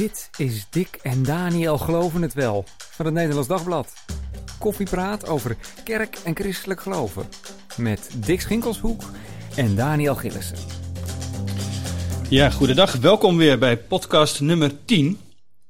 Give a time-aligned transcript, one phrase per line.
[0.00, 3.92] Dit is Dick en Daniel Geloven het Wel van het Nederlands Dagblad.
[4.58, 7.26] Koffiepraat over kerk en christelijk geloven.
[7.76, 9.02] Met Dick Schinkelshoek
[9.56, 10.56] en Daniel Gillissen.
[12.28, 12.94] Ja, goedendag.
[12.96, 15.18] Welkom weer bij podcast nummer 10.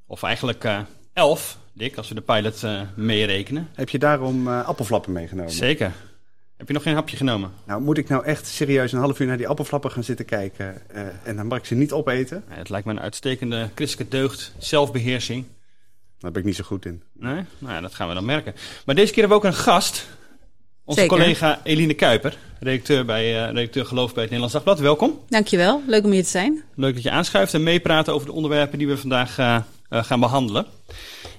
[0.06, 0.80] Of eigenlijk eh
[1.12, 3.68] 11, Dick, als we de pilot eh, meerekenen.
[3.74, 5.52] Heb je daarom eh, appelflappen meegenomen?
[5.52, 5.92] Zeker.
[6.60, 7.52] Heb je nog geen hapje genomen?
[7.64, 10.82] Nou, moet ik nou echt serieus een half uur naar die appelflappen gaan zitten kijken
[10.88, 12.44] eh, en dan mag ik ze niet opeten?
[12.48, 15.44] Ja, het lijkt me een uitstekende christelijke deugd, zelfbeheersing.
[16.18, 17.02] Daar ben ik niet zo goed in.
[17.12, 17.44] Nee?
[17.58, 18.54] Nou ja, dat gaan we dan merken.
[18.84, 20.06] Maar deze keer hebben we ook een gast.
[20.84, 21.16] Onze Zeker.
[21.16, 24.78] collega Eline Kuiper, redacteur, bij, eh, redacteur Geloof bij het Nederlands Dagblad.
[24.78, 25.20] Welkom.
[25.28, 26.62] Dankjewel, leuk om hier te zijn.
[26.74, 29.58] Leuk dat je aanschuift en meepraat over de onderwerpen die we vandaag eh,
[29.90, 30.66] gaan behandelen.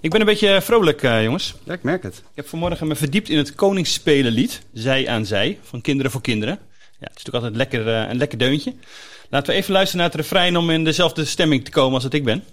[0.02, 1.55] Ik ben een beetje vrolijk, eh, jongens.
[1.64, 2.18] Ja, ik merk het.
[2.18, 6.60] Ik heb vanmorgen me verdiept in het Koningsspelenlied, Zij aan Zij, van Kinderen voor Kinderen.
[7.00, 8.74] Ja, het is natuurlijk altijd lekker, eh, een lekker deuntje.
[9.30, 12.14] Laten we even luisteren naar het refrein om in dezelfde stemming te komen als dat
[12.14, 12.44] ik ben.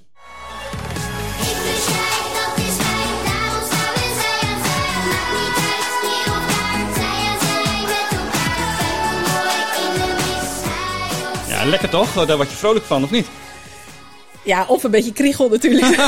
[11.48, 12.26] Ja, lekker toch?
[12.26, 13.26] Daar word je vrolijk van, of niet?
[14.48, 15.96] Ja, of een beetje kriegel natuurlijk.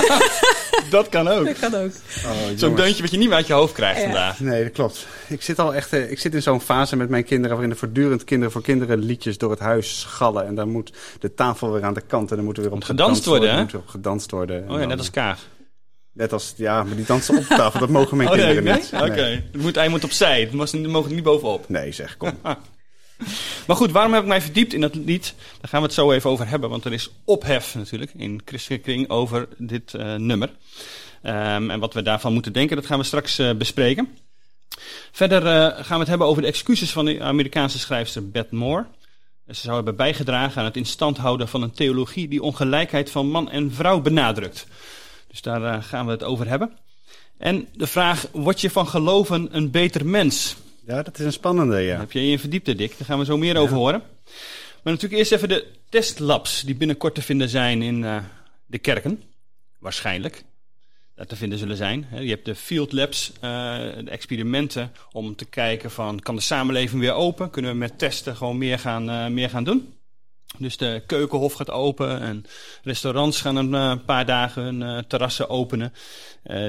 [0.90, 1.44] Dat kan ook.
[1.46, 1.90] dat kan ook.
[2.24, 4.04] Oh, Zo'n deuntje wat je niet meer uit je hoofd krijgt Ja.
[4.04, 4.40] vandaag.
[4.40, 5.06] Nee, dat klopt.
[5.28, 7.78] Ik zit al echt eh, ik zit in zo'n fase met mijn kinderen waarin er
[7.78, 10.46] voortdurend kinderen voor kinderen liedjes door het huis schallen.
[10.46, 12.84] En dan moet de tafel weer aan de kant en dan moet er weer op
[12.84, 13.58] gedanst worden?
[13.58, 14.56] Moet er op gedanst worden.
[14.56, 15.38] En Oh ja, dan- net als Kaag.
[16.12, 18.82] Net als, ja, maar die dansen op tafel, dat mogen mijn Oh nee, kinderen nee?
[19.02, 19.10] niet.
[19.10, 19.42] Oké.
[19.52, 20.52] Het moet, hij moet opzij, het
[20.86, 21.68] mogen niet bovenop.
[21.68, 22.32] Nee, zeg, kom.
[23.66, 25.34] Maar goed, waarom heb ik mij verdiept in dat lied?
[25.60, 28.84] Daar gaan we het zo even over hebben, want er is ophef natuurlijk in christelijke
[28.84, 30.50] kring over dit eh, nummer.
[31.22, 34.08] Ehm, en wat we daarvan moeten denken, dat gaan we straks eh, bespreken.
[35.12, 38.86] Verder eh, gaan we het hebben over de excuses van de Amerikaanse schrijfster Beth Moore.
[39.46, 43.50] Ze zou hebben bijgedragen aan het instand houden van een theologie die ongelijkheid van man
[43.50, 44.66] en vrouw benadrukt.
[45.28, 46.78] Dus daar gaan we het over hebben.
[47.38, 50.56] En de vraag, word je van geloven een beter mens?
[50.90, 51.98] Ja, dat is een spannende, ja.
[51.98, 52.98] Heb je je in verdiept, Dick?
[52.98, 54.02] Daar gaan we zo meer over horen.
[54.82, 58.16] Maar natuurlijk eerst even de testlabs die binnenkort te vinden zijn in eh,
[58.66, 59.22] de kerken.
[59.78, 60.44] Waarschijnlijk.
[61.14, 62.06] Dat te vinden zullen zijn.
[62.20, 63.40] Je hebt de field labs, eh,
[64.04, 67.50] de experimenten om te kijken van kan de samenleving weer open?
[67.50, 69.94] Kunnen we met testen gewoon meer gaan, eh, meer gaan doen?
[70.58, 72.44] Dus de keukenhof gaat open en
[72.82, 75.92] restaurants gaan een paar dagen hun terrassen openen.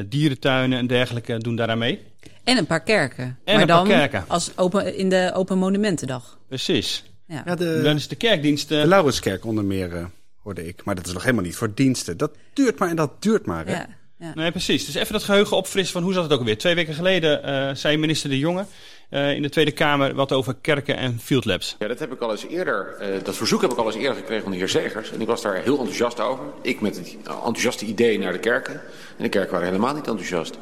[0.05, 2.10] Dierentuinen en dergelijke doen daaraan mee.
[2.43, 3.23] En een paar kerken.
[3.23, 4.23] En maar een paar dan kerken.
[4.27, 6.39] Als open, in de Open Monumentendag.
[6.47, 7.03] Precies.
[7.27, 7.41] Ja.
[7.45, 8.67] Ja, de, Dan is de kerkdienst...
[8.69, 10.05] de Laurenskerk onder meer, eh,
[10.37, 10.83] hoorde ik.
[10.83, 12.17] Maar dat is nog helemaal niet voor diensten.
[12.17, 13.71] Dat duurt maar en dat duurt maar, hè?
[13.71, 13.87] ja.
[14.19, 14.31] ja.
[14.35, 14.85] Nee, precies.
[14.85, 16.57] Dus even dat geheugen opfrissen van hoe zat het ook alweer.
[16.57, 18.65] Twee weken geleden eh, zei minister De Jonge
[19.11, 21.75] eh, in de Tweede Kamer wat over kerken en field labs.
[21.79, 24.15] Ja, dat heb ik al eens eerder, eh, dat verzoek heb ik al eens eerder
[24.15, 25.11] gekregen van de heer Zegers.
[25.11, 26.43] En ik was daar heel enthousiast over.
[26.61, 28.73] Ik met het enthousiaste idee naar de kerken.
[29.17, 30.57] En de kerken waren helemaal niet enthousiast.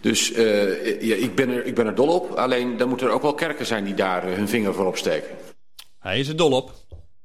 [0.00, 2.30] Dus eh, ja, ik, ben er, ik ben er dol op.
[2.30, 5.28] Alleen dan moeten er ook wel kerken zijn die daar hun vinger voor opsteken.
[5.98, 6.72] Hij is er dol op.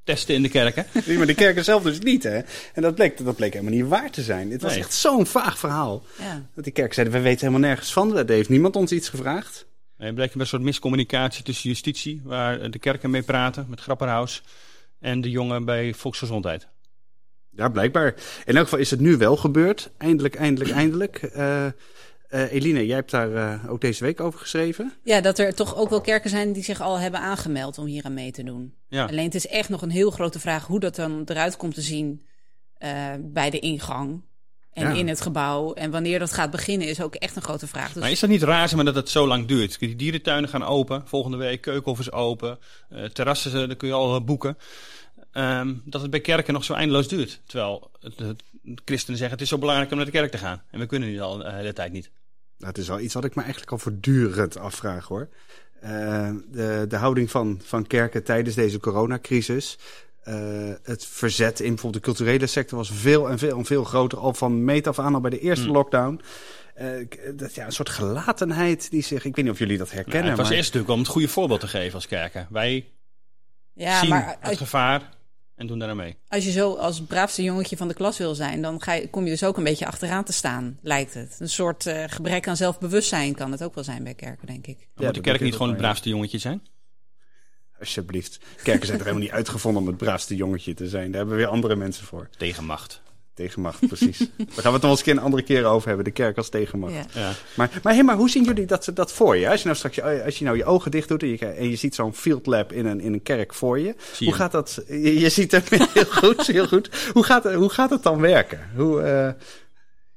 [0.04, 0.86] Testen in de kerken.
[1.06, 2.40] Nee, maar de kerken zelf dus niet, hè?
[2.74, 4.52] En dat bleek, dat bleek helemaal niet waar te zijn.
[4.52, 4.80] Het was Nee.
[4.80, 6.04] echt zo'n vaag verhaal.
[6.20, 6.46] Ja.
[6.56, 8.18] Dat die kerken zeiden, we weten helemaal nergens van.
[8.18, 9.66] Er heeft niemand ons iets gevraagd.
[10.00, 14.44] Er bleek een soort miscommunicatie tussen justitie, waar de kerken mee praten, met Grapperhaus,
[15.00, 16.68] en De Jonge bij Volksgezondheid.
[17.50, 18.16] Ja, blijkbaar.
[18.46, 19.92] In elk geval is het nu wel gebeurd.
[19.98, 21.18] Eindelijk, eindelijk, eindelijk.
[21.18, 21.68] Eh
[22.30, 24.94] eh, Eline, jij hebt daar eh, ook deze week over geschreven.
[25.04, 28.04] ja, dat er toch ook wel kerken zijn die zich al hebben aangemeld om hier
[28.04, 28.74] aan mee te doen.
[28.88, 29.06] Ja.
[29.06, 31.82] Alleen het is echt nog een heel grote vraag hoe dat dan eruit komt te
[31.82, 32.26] zien
[32.78, 34.22] eh, bij de ingang.
[34.74, 34.94] En Ja.
[35.00, 35.74] in het gebouw.
[35.74, 37.94] En wanneer dat gaat beginnen is ook echt een grote vraag.
[37.94, 39.80] Dus Maar is dat niet raar maar, dat het zo lang duurt?
[39.80, 42.60] Die dierentuinen gaan open, volgende week, keukenhof is open,
[42.90, 44.58] eh, terrassen, eh, daar kun je al eh, boeken.
[45.32, 47.42] Ehm, dat het bij kerken nog zo eindeloos duurt.
[47.46, 48.44] Terwijl het,
[48.86, 50.62] christenen zeggen het is zo belangrijk om naar de kerk te gaan.
[50.72, 52.10] En we kunnen nu al de hele tijd niet.
[52.58, 55.30] Dat is wel iets wat ik me eigenlijk al voortdurend afvraag, hoor.
[55.82, 59.78] Eh, de, de houding van, van kerken tijdens deze coronacrisis.
[60.24, 60.36] Eh,
[60.84, 64.18] het verzet in bijvoorbeeld de culturele sector was veel en veel en veel groter.
[64.18, 65.74] Al van meet af aan, al bij de eerste Hmm.
[65.74, 66.22] lockdown.
[66.76, 69.26] Eh, k- dat, ja, een soort gelatenheid die zich...
[69.26, 70.30] Ik weet niet of jullie dat Ja, herkennen.
[70.30, 72.48] het was maar- eerst natuurlijk om het goede voorbeeld te geven als kerken.
[72.50, 72.86] Wij
[73.74, 75.10] ja, zien maar het als, gevaar
[75.56, 76.16] en doen daar aan mee.
[76.28, 79.24] als je zo als braafste jongetje van de klas wil zijn, dan ga je, kom
[79.24, 81.36] je dus ook een beetje achteraan te staan, lijkt het.
[81.40, 84.78] Een soort eh, gebrek aan zelfbewustzijn kan het ook wel zijn bij kerken, denk ik.
[84.78, 85.84] Maar dat moet de kerk niet gewoon het ja.
[85.84, 86.62] braafste jongetje zijn?
[87.80, 88.40] Alsjeblieft.
[88.64, 91.06] Kerken zijn er helemaal niet uitgevonden om het braafste jongetje te zijn.
[91.08, 92.30] Daar hebben we weer andere mensen voor.
[92.38, 93.02] Tegenmacht.
[93.34, 94.18] Tegenmacht, precies.
[94.38, 96.06] Daar gaan we het nog eens een andere keer over hebben.
[96.06, 96.94] De kerk als tegenmacht.
[96.94, 97.04] Ja.
[97.14, 97.32] Ja.
[97.56, 99.50] Maar, maar, hey, maar hoe zien jullie dat, dat voor je?
[99.50, 101.70] Als je nou straks je, als je, nou je ogen dicht doet en je, en
[101.70, 103.96] je ziet zo'n field lab in een, in een kerk voor je.
[104.14, 104.42] Zie hoe je.
[104.42, 104.82] gaat dat?
[104.88, 106.90] Je, je ziet het heel goed, heel goed.
[107.14, 108.60] Hoe gaat, het- hoe gaat het dan werken?
[108.76, 109.30] Hoe, eh,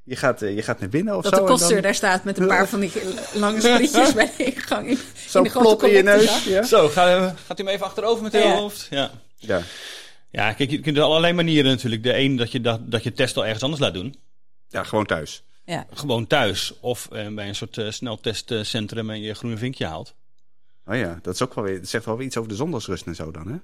[0.05, 1.39] je, gaat, eh, je gaat naar binnen of Dat zo?
[1.39, 2.93] de en koster dan daar staat met een paar van die
[3.35, 4.87] lange sprietjes bij de ingang.
[4.87, 6.45] In, in Zo'n de grote plop in je neus.
[6.45, 6.63] Ja.
[6.63, 8.55] Zo, ga, gaat u hem even achterover met uw Ja.
[8.55, 8.87] hoofd?
[8.91, 9.11] Ja.
[9.37, 9.61] ja.
[10.31, 12.03] Ja, kijk, je kunt er allerlei manieren natuurlijk.
[12.03, 14.15] De een dat je, dat, dat je test al ergens anders laat doen.
[14.69, 15.43] ja, gewoon thuis.
[15.65, 15.87] Ja.
[15.93, 16.73] Gewoon thuis.
[16.81, 20.15] Of eh, bij een soort eh, sneltestcentrum en je groene vinkje haalt.
[20.87, 23.07] Oh ja, dat is ook wel weer, dat zegt wel weer iets over de zondagsrust
[23.07, 23.57] en zo dan, hè?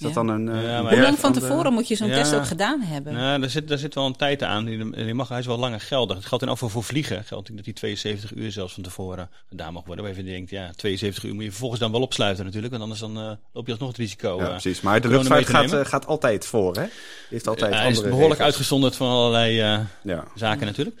[0.00, 0.48] Is dat dan een.
[0.48, 2.14] eh, Ja, een maar- Hoe berg lang van de- tevoren moet je zo'n Ja.
[2.14, 3.12] test ook gedaan hebben?
[3.12, 4.64] Nou, daar zit, daar zit wel een tijd aan.
[4.64, 6.16] Die, die mag, hij is wel langer geldig.
[6.16, 7.24] Het geldt in afval voor vliegen.
[7.24, 10.04] Geldt dat die 72 uur zelfs van tevoren gedaan mag worden.
[10.04, 12.70] Waarvan je denkt, ja, 72 uur moet je vervolgens dan wel opsluiten natuurlijk.
[12.72, 14.36] Want anders dan, eh, loop je alsnog het risico.
[14.36, 14.80] Ja, eh, precies.
[14.80, 16.82] Maar de luchtvaart gaat, eh, gaat altijd voor, hè?
[16.84, 16.90] Die
[17.28, 18.40] heeft altijd hij is behoorlijk regels.
[18.46, 20.24] uitgezonderd van allerlei eh, Ja.
[20.34, 20.96] zaken natuurlijk.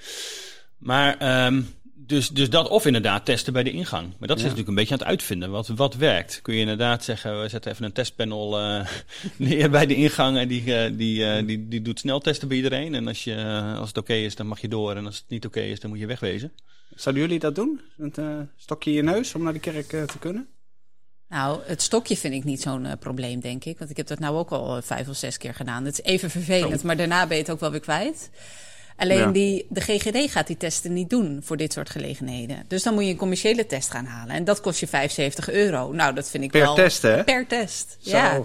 [0.78, 1.62] Maar ehm,
[2.10, 4.08] dus, dus dat of inderdaad testen bij de ingang.
[4.18, 4.48] Maar dat is Ja.
[4.48, 5.50] natuurlijk een beetje aan het uitvinden.
[5.50, 6.42] Wat, wat werkt?
[6.42, 8.86] Kun je inderdaad zeggen, we zetten even een testpanel eh,
[9.48, 10.38] neer bij de ingang.
[10.38, 12.94] En die, eh, die, eh, die, die doet sneltesten bij iedereen.
[12.94, 13.36] En als, je,
[13.78, 14.96] als het oké is, dan mag je door.
[14.96, 16.52] En als het niet oké is, dan moet je wegwezen.
[16.94, 17.80] Zouden jullie dat doen?
[17.98, 20.48] Een stokje in je neus om naar de kerk te kunnen?
[21.28, 23.78] Nou, het stokje vind ik niet zo'n probleem, denk ik.
[23.78, 25.84] Want ik heb dat nou ook al vijf of zes keer gedaan.
[25.84, 28.30] Het is even vervelend, maar daarna ben je het ook wel weer kwijt.
[29.00, 29.26] Alleen Ja.
[29.30, 32.64] die, de GGD gaat die testen niet doen voor dit soort gelegenheden.
[32.68, 34.34] Dus dan moet je een commerciële test gaan halen.
[34.34, 35.92] En dat kost je 75 euro.
[35.92, 36.74] Nou, dat vind ik Per wel...
[36.74, 37.24] test, hè?
[37.24, 38.16] Per test, Zo.
[38.16, 38.40] ja.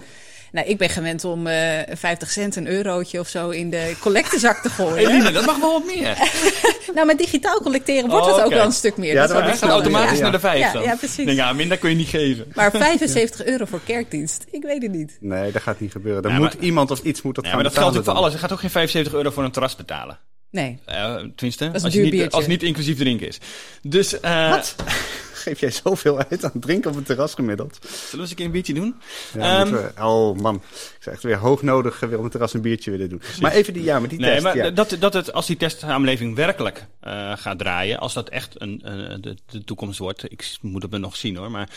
[0.52, 4.62] Nou, ik ben gewend om eh 50 cent, een eurotje of zo in de collectezak
[4.62, 5.08] te gooien.
[5.08, 6.16] Eline, dat mag wel wat meer.
[6.94, 9.12] Nou, met digitaal collecteren wordt Oh, het ook wel een stuk meer.
[9.12, 10.22] Ja, dat gaat wel- automatisch ja.
[10.22, 10.82] naar de vijf Ja, dan.
[10.82, 11.24] ja, precies.
[11.24, 12.46] Denk, ja, minder kun je niet geven.
[12.54, 15.16] Maar 75 euro voor kerkdienst, ik weet het niet.
[15.20, 16.22] Nee, dat gaat niet gebeuren.
[16.22, 18.16] Dan Ja, moet maar- iemand of iets moet dat Ja, gaan maar dat geldt natuurlijk
[18.18, 18.32] voor alles.
[18.40, 20.18] Je gaat ook geen 75 euro voor een terras betalen.
[20.56, 20.78] Nee.
[20.84, 23.38] Eh, tenminste, als, je niet, als het niet inclusief drinken is.
[23.82, 24.74] Dus, eh Wat?
[25.46, 27.78] Geef jij zoveel uit aan drinken op het terras gemiddeld?
[27.82, 28.94] zullen we eens een keer een biertje doen?
[29.34, 32.54] Ja, Ehm, we- oh man, ik zou echt weer hoog nodig eh, op het terras
[32.54, 33.22] een biertje willen doen.
[33.40, 34.42] Maar even die, ja, maar die Nee, test.
[34.42, 34.70] maar ja.
[34.70, 39.14] dat, dat het, als die testsamenleving werkelijk eh, gaat draaien, als dat echt een, eh,
[39.20, 41.68] de, de toekomst wordt, ik moet het me nog zien hoor, maar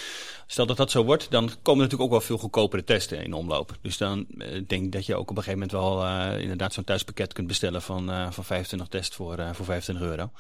[0.48, 3.78] stel dat dat zo wordt, dan komen natuurlijk ook wel veel goedkopere testen in omloop.
[3.82, 4.26] Dus dan
[4.68, 7.82] denk ik dat je ook op een gegeven moment wel inderdaad zo'n thuispakket kunt bestellen
[7.82, 10.32] van, van 25 tests voor, voor 25 euro.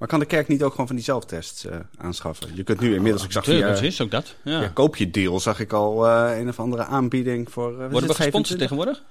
[0.00, 2.48] Maar kan de kerk niet ook gewoon van die zelftests eh, aanschaffen?
[2.54, 4.34] Je kunt nu inmiddels, ik zag via, dat is ook dat.
[4.42, 4.60] Ja.
[4.60, 7.78] ja, koop je deal, zag ik al eh, een of andere aanbieding voor...
[7.78, 8.58] eh, is Worden we gesponsord 25?
[8.58, 9.02] tegenwoordig?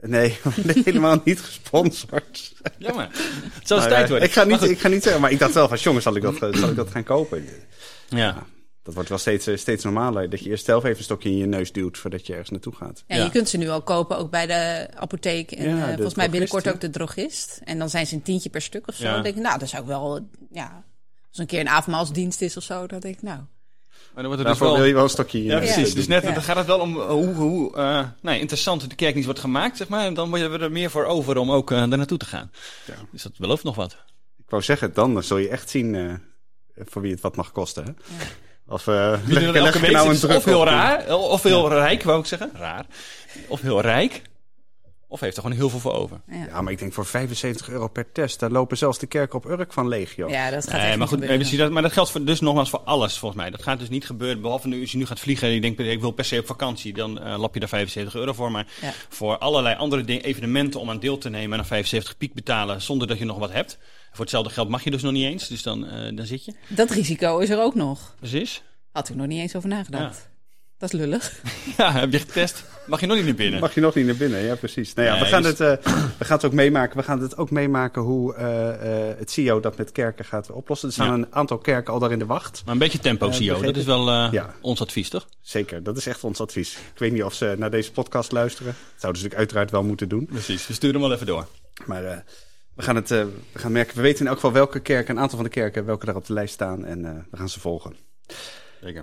[0.02, 0.38] Nee,
[0.84, 2.52] helemaal niet gesponsord.
[2.78, 3.08] Jammer.
[3.52, 4.28] Het Maar, tijd eh, worden.
[4.28, 6.22] ik, ga niet, ik ga niet zeggen, maar ik dacht wel van, jongens, zal ik
[6.22, 7.44] dat, eh, zal ik dat gaan kopen?
[8.08, 8.46] Ja.
[8.82, 11.36] Dat wordt wel steeds, eh, steeds normaler, dat je eerst zelf even een stokje in
[11.36, 13.02] je neus duwt voordat je ergens naartoe gaat.
[13.06, 13.24] Ja, Ja.
[13.24, 15.50] je kunt ze nu al kopen, ook bij de apotheek.
[15.52, 16.70] En Ja, eh, de volgens mij binnenkort ja.
[16.70, 17.60] ook de drogist.
[17.64, 19.04] En dan zijn ze een tientje per stuk of zo.
[19.04, 19.12] Ja.
[19.14, 20.28] Dan denk ik, nou, dat zou ik wel...
[20.50, 20.84] Ja,
[21.28, 23.38] als een keer een avondmaalsdienst is of zo, dan denk ik, nou...
[24.14, 24.76] Maar dan wordt het dus Daarvoor wel...
[24.76, 25.94] wil je wel een stokje in je Ja, neus precies.
[25.94, 26.32] Dus net, Ja.
[26.32, 29.88] dan gaat het wel om hoe, hoe eh, nou, interessant de kerkdienst wordt gemaakt, zeg
[29.88, 30.04] maar.
[30.06, 32.50] En dan worden we er meer voor over om ook eh, daar naartoe te gaan.
[32.86, 32.94] Ja.
[33.12, 33.92] Dus dat belooft nog wat.
[34.38, 36.14] Ik wou zeggen, dan zul je echt zien eh,
[36.76, 37.84] voor wie het wat mag kosten.
[37.84, 37.92] Hè?
[38.70, 42.26] Of uh, Wie er elke week zit, of heel raar, of heel rijk, wou ik
[42.26, 42.50] zeggen.
[42.54, 42.86] Raar.
[43.48, 44.22] Of heel rijk.
[45.08, 46.20] Of heeft er gewoon heel veel voor over.
[46.26, 49.38] Ja, Ja, maar ik denk voor 75 euro per test, daar lopen zelfs de kerken
[49.38, 50.30] op Urk van leeg, joh.
[50.30, 52.40] ja dat gaat Nee, echt maar niet goed, precies, dat, maar dat geldt voor, dus
[52.40, 53.50] nogmaals voor alles volgens mij.
[53.50, 55.80] Dat gaat dus niet gebeuren, behalve nu, als je nu gaat vliegen en je denkt,
[55.80, 58.50] ik wil per se op vakantie, dan eh, lap je daar 75 euro voor.
[58.50, 58.92] Maar Ja.
[59.08, 62.82] voor allerlei andere dingen, evenementen om aan deel te nemen en dan 75 piek betalen
[62.82, 63.78] zonder dat je nog wat hebt.
[64.10, 66.52] Voor hetzelfde geld mag je dus nog niet eens, dus dan, eh, dan zit je.
[66.68, 68.14] Dat risico is er ook nog.
[68.18, 68.62] Precies.
[68.92, 70.28] Had ik nog niet eens over nagedacht.
[70.78, 71.40] Dat is lullig.
[71.76, 73.60] Ja, heb je getest, mag je nog niet naar binnen.
[73.60, 74.94] Mag je nog niet naar binnen, ja precies.
[74.94, 76.96] Nou ja, Nee, we, gaan dus- het, eh, we gaan het ook meemaken.
[76.96, 80.88] We gaan het ook meemaken hoe eh, eh, het CIO dat met kerken gaat oplossen.
[80.88, 81.12] Er staan Ja.
[81.12, 82.62] een aantal kerken al daar in de wacht.
[82.64, 84.54] Maar een beetje tempo, CEO, dat is wel eh, Ja.
[84.60, 85.28] ons advies, toch?
[85.40, 86.72] Zeker, dat is echt ons advies.
[86.72, 88.72] Ik weet niet of ze naar deze podcast luisteren.
[88.72, 90.26] Dat zouden ze natuurlijk uiteraard wel moeten doen.
[90.26, 91.46] Precies, we sturen hem wel even door.
[91.86, 92.16] Maar eh,
[92.80, 95.22] we, gaan het, eh, we gaan merken, we weten in elk geval welke kerken, een
[95.22, 96.84] aantal van de kerken, welke daar op de lijst staan.
[96.84, 97.96] En eh, we gaan ze volgen.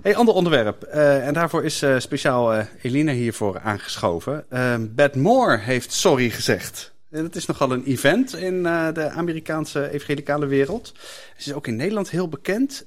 [0.02, 0.82] Hey, ander onderwerp.
[0.82, 4.44] Eh, en daarvoor is speciaal Elina hiervoor aangeschoven.
[4.50, 6.92] Ehm Beth Moore heeft sorry gezegd.
[7.10, 10.92] En dat is nogal een event in de Amerikaanse evangelicale wereld.
[11.36, 12.84] Ze is ook in Nederland heel bekend.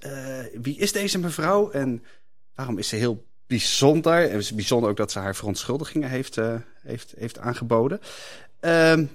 [0.62, 2.04] Wie is deze mevrouw en
[2.56, 4.24] waarom is ze heel bijzonder?
[4.24, 6.38] En het is bijzonder ook dat ze haar verontschuldigingen heeft,
[6.82, 8.00] heeft, heeft aangeboden.
[8.60, 9.06] Ehm,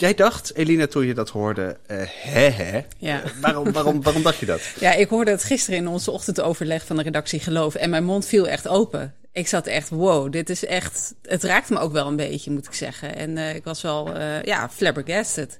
[0.00, 2.80] jij dacht, Elina, toen je dat hoorde, eh hè hè.
[2.98, 3.22] Ja.
[3.40, 4.60] Waarom, waarom, waarom dacht je dat?
[4.80, 7.74] ja, ik hoorde het gisteren in onze ochtendoverleg van de redactie Geloof.
[7.74, 9.14] En mijn mond viel echt open.
[9.32, 11.14] Ik zat echt, wow, dit is echt...
[11.22, 13.16] Het raakte me ook wel een beetje, moet ik zeggen.
[13.16, 15.58] En eh, ik was wel, eh, ja, flabbergasted.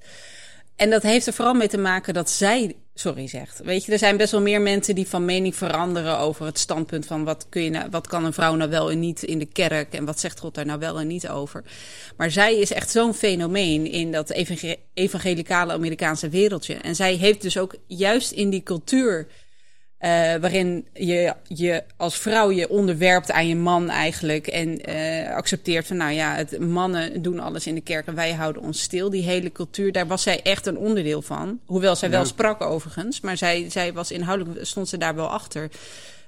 [0.76, 3.60] En dat heeft er vooral mee te maken dat zij sorry zegt.
[3.64, 7.06] Weet je, er zijn best wel meer mensen die van mening veranderen over het standpunt
[7.06, 9.46] van wat, kun je nou, wat kan een vrouw nou wel en niet in de
[9.46, 11.64] kerk en wat zegt God daar nou wel en niet over.
[12.16, 16.74] Maar zij is echt zo'n fenomeen in dat evangel- evangelicale Amerikaanse wereldje.
[16.74, 19.26] En zij heeft dus ook juist in die cultuur
[19.98, 25.86] eh, waarin je je als vrouw je onderwerpt aan je man eigenlijk en eh, accepteert
[25.86, 29.10] van nou ja, het, mannen doen alles in de kerk en wij houden ons stil.
[29.10, 31.60] Die hele cultuur, daar was zij echt een onderdeel van.
[31.64, 35.70] Hoewel zij wel sprak overigens, maar zij, zij was inhoudelijk, stond ze daar wel achter.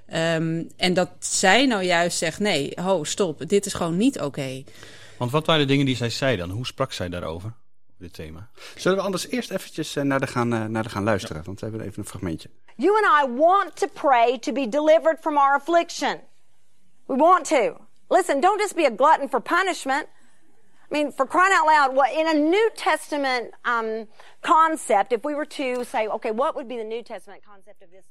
[0.07, 4.63] Ehm, en dat zij nou juist zegt, nee, ho, stop, dit is gewoon niet oké.
[5.17, 6.49] Want wat waren de dingen die zij zei dan?
[6.49, 7.53] Hoe sprak zij daarover?
[8.01, 8.49] Dit thema.
[8.75, 11.43] Zullen we anders eerst eventjes eh, naar de gaan, eh, naar de gaan luisteren?
[11.43, 12.49] Want we hebben even een fragmentje.
[12.75, 16.21] You and I want to pray to be delivered from our affliction.
[17.05, 17.77] We want to.
[18.07, 20.07] Listen, don't just be a glutton for punishment.
[20.91, 24.07] I mean, for crying out loud, what in a New Testament um,
[24.41, 27.91] concept, if we were to say, okay, what would be the New Testament concept of
[27.91, 28.05] this?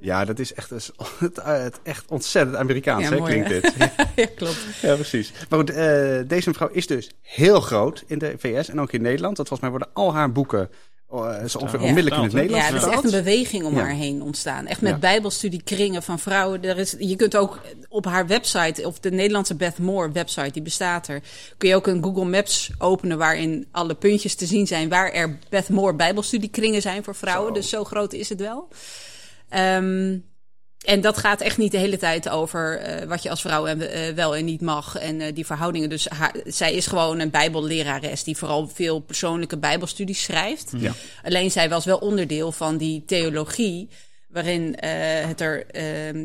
[0.00, 0.70] Ja, dat is echt,
[1.18, 3.60] het, eh, het echt ontzettend Amerikaans, Ja, hè, mooi, klinkt hè?
[3.60, 3.92] dit.
[4.16, 4.58] ja, klopt.
[4.80, 5.32] Ja, precies.
[5.48, 9.02] Maar goed, eh, deze mevrouw is dus heel groot in de VS en ook in
[9.02, 9.36] Nederland.
[9.36, 10.70] Dat volgens mij worden al haar boeken
[11.10, 11.86] eh, zo ongeveer Ja.
[11.86, 13.80] onmiddellijk in het Nederlands Ja, er is echt een beweging om Ja.
[13.80, 14.66] haar heen ontstaan.
[14.66, 14.98] Echt met Ja.
[14.98, 16.64] bijbelstudiekringen van vrouwen.
[16.64, 20.62] Er is, je kunt ook op haar website, of de Nederlandse Beth Moore website, die
[20.62, 21.22] bestaat er,
[21.58, 25.38] kun je ook een Google Maps openen waarin alle puntjes te zien zijn waar er
[25.48, 27.48] Beth Moore bijbelstudiekringen zijn voor vrouwen.
[27.48, 27.60] Zo.
[27.60, 28.68] Dus zo groot is het wel.
[29.52, 30.18] Ehm,
[30.84, 33.90] en dat gaat echt niet de hele tijd over eh, wat je als vrouw en,
[33.90, 35.88] eh, wel en niet mag en eh, die verhoudingen.
[35.88, 40.72] Dus haar- zij is gewoon een bijbellerares die vooral veel persoonlijke bijbelstudies schrijft.
[40.76, 40.92] Ja.
[41.22, 43.88] Alleen zij was wel onderdeel van die theologie,
[44.28, 44.76] waarin
[45.26, 45.84] het, er, eh,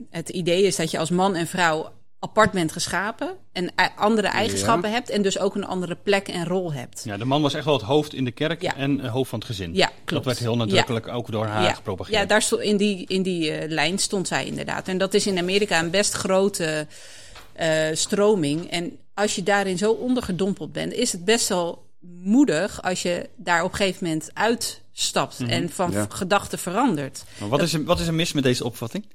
[0.10, 4.92] het idee is dat je als man en vrouw apart bent geschapen en andere eigenschappen
[4.92, 7.02] hebt en dus ook een andere plek en rol hebt.
[7.06, 8.76] Ja, de man was echt wel het hoofd in de kerk Ja.
[8.76, 9.74] en het hoofd van het gezin.
[9.74, 10.26] Ja, Dat klopt.
[10.26, 12.18] werd heel nadrukkelijk ook door haar gepropageerd.
[12.18, 14.88] ja, daar stond, in die, in die eh, lijn stond zij inderdaad.
[14.88, 16.88] En dat is in Amerika een best grote
[17.54, 18.72] eh, stroming.
[18.72, 21.87] En als je daarin zo ondergedompeld bent, is het best wel
[22.22, 26.06] moedig als je daar op een gegeven moment uitstapt en van Ja.
[26.10, 27.24] gedachten verandert.
[27.40, 29.06] Maar wat, is er, wat is er mis met deze opvatting?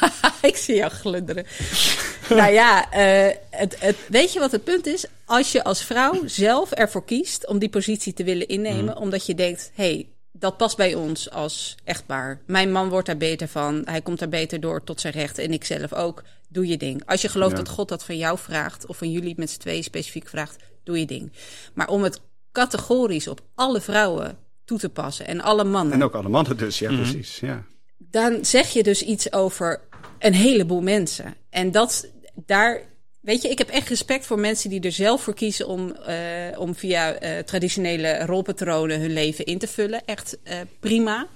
[0.42, 1.46] Ik zie jou glunderen.
[2.28, 5.04] nou ja, eh, het, het, weet je wat het punt is?
[5.24, 9.34] Als je als vrouw zelf ervoor kiest om die positie te willen innemen, omdat je
[9.34, 12.40] denkt: hé, hey, dat past bij ons als echtpaar.
[12.46, 15.52] Mijn man wordt daar beter van, hij komt daar beter door tot zijn recht en
[15.52, 16.22] ik zelf ook.
[16.48, 17.02] Doe je ding.
[17.06, 17.56] Als je gelooft Ja.
[17.62, 20.98] dat God dat van jou vraagt, of van jullie met z'n tweeën specifiek vraagt, doe
[20.98, 21.32] je ding.
[21.74, 22.20] Maar om het
[22.52, 26.78] categorisch op alle vrouwen toe te passen en alle mannen En ook alle mannen dus,
[26.78, 27.40] ja, precies.
[27.40, 27.64] Ja.
[27.98, 29.80] dan zeg je dus iets over
[30.18, 31.34] een heleboel mensen.
[31.50, 32.08] En dat
[32.46, 32.88] daar.
[33.20, 36.16] Weet je, ik heb echt respect voor mensen die er zelf voor kiezen om, eh,
[36.58, 40.04] om via eh, traditionele rolpatronen hun leven in te vullen.
[40.04, 41.26] Echt eh, prima.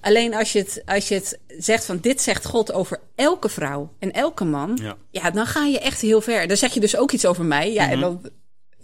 [0.00, 3.92] Alleen als je, het, als je het zegt van dit zegt God over elke vrouw
[3.98, 4.78] en elke man.
[4.82, 4.96] Ja.
[5.10, 6.46] Ja, dan ga je echt heel ver.
[6.46, 7.72] Dan zeg je dus ook iets over mij.
[7.72, 8.30] Ja, en dan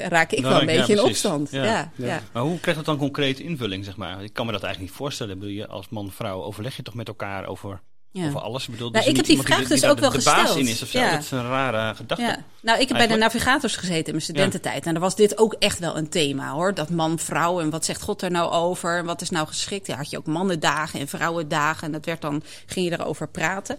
[0.09, 1.51] raak ik Dan wel een ja, beetje in opstand.
[1.51, 1.93] Ja.
[2.33, 4.23] Maar hoe krijgt dat dan concreet invulling, zeg maar?
[4.23, 5.39] Ik kan me dat eigenlijk niet voorstellen.
[5.39, 7.81] Bedoel, je als man-vrouw overleg je toch met elkaar over,
[8.13, 8.27] Ja.
[8.27, 8.67] over alles?
[8.67, 10.59] Bedoel, Nou, ik heb die vraag dus ook de- wel de, baas gesteld.
[10.59, 10.99] in is of zo.
[10.99, 11.11] Ja.
[11.11, 12.25] Dat is een rare gedachte.
[12.25, 12.45] Ja.
[12.61, 14.87] Nou, ik heb bij de navigators gezeten in mijn studententijd.
[14.87, 16.75] En daar was dit ook echt wel een thema hoor.
[16.75, 18.99] Dat man, vrouw en wat zegt God daar nou over?
[18.99, 19.87] En wat is nou geschikt?
[19.87, 21.87] Ja, had je ook mannendagen en vrouwendagen.
[21.87, 23.77] En dat werd dan, ging je erover praten.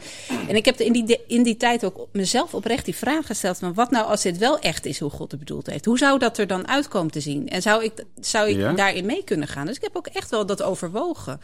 [0.48, 3.58] En ik heb in die, in die tijd ook mezelf oprecht die vraag gesteld.
[3.58, 5.86] Van wat nou als dit wel echt is hoe God het bedoeld heeft?
[5.86, 7.50] Hoe zou dat er dan uitkomen te zien?
[7.50, 9.66] En zou ik, zou ik daarin mee kunnen gaan?
[9.66, 11.40] Dus ik heb ook echt wel dat overwogen.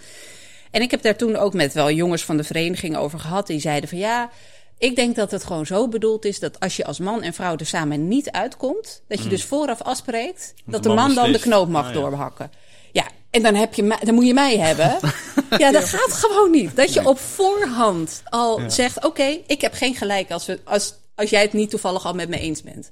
[0.72, 3.48] En ik heb daar toen ook met wel jongens van de vereniging over gehad.
[3.48, 4.30] Die zeiden van ja,
[4.78, 7.56] ik denk dat het gewoon zo bedoeld is dat als je als man en vrouw
[7.56, 11.40] er samen niet uitkomt, dat je dus vooraf afspreekt dat de man man dan de
[11.40, 12.00] knoop mag Ah, ja.
[12.00, 12.52] doorhakken.
[12.92, 14.98] Ja, en dan, heb je, dan moet je mij hebben.
[15.64, 16.76] ja, dat gaat gewoon niet.
[16.76, 21.30] Dat je op voorhand al zegt: Oké, ik heb geen gelijk als, we, als, als
[21.30, 22.90] jij het niet toevallig al met me eens bent.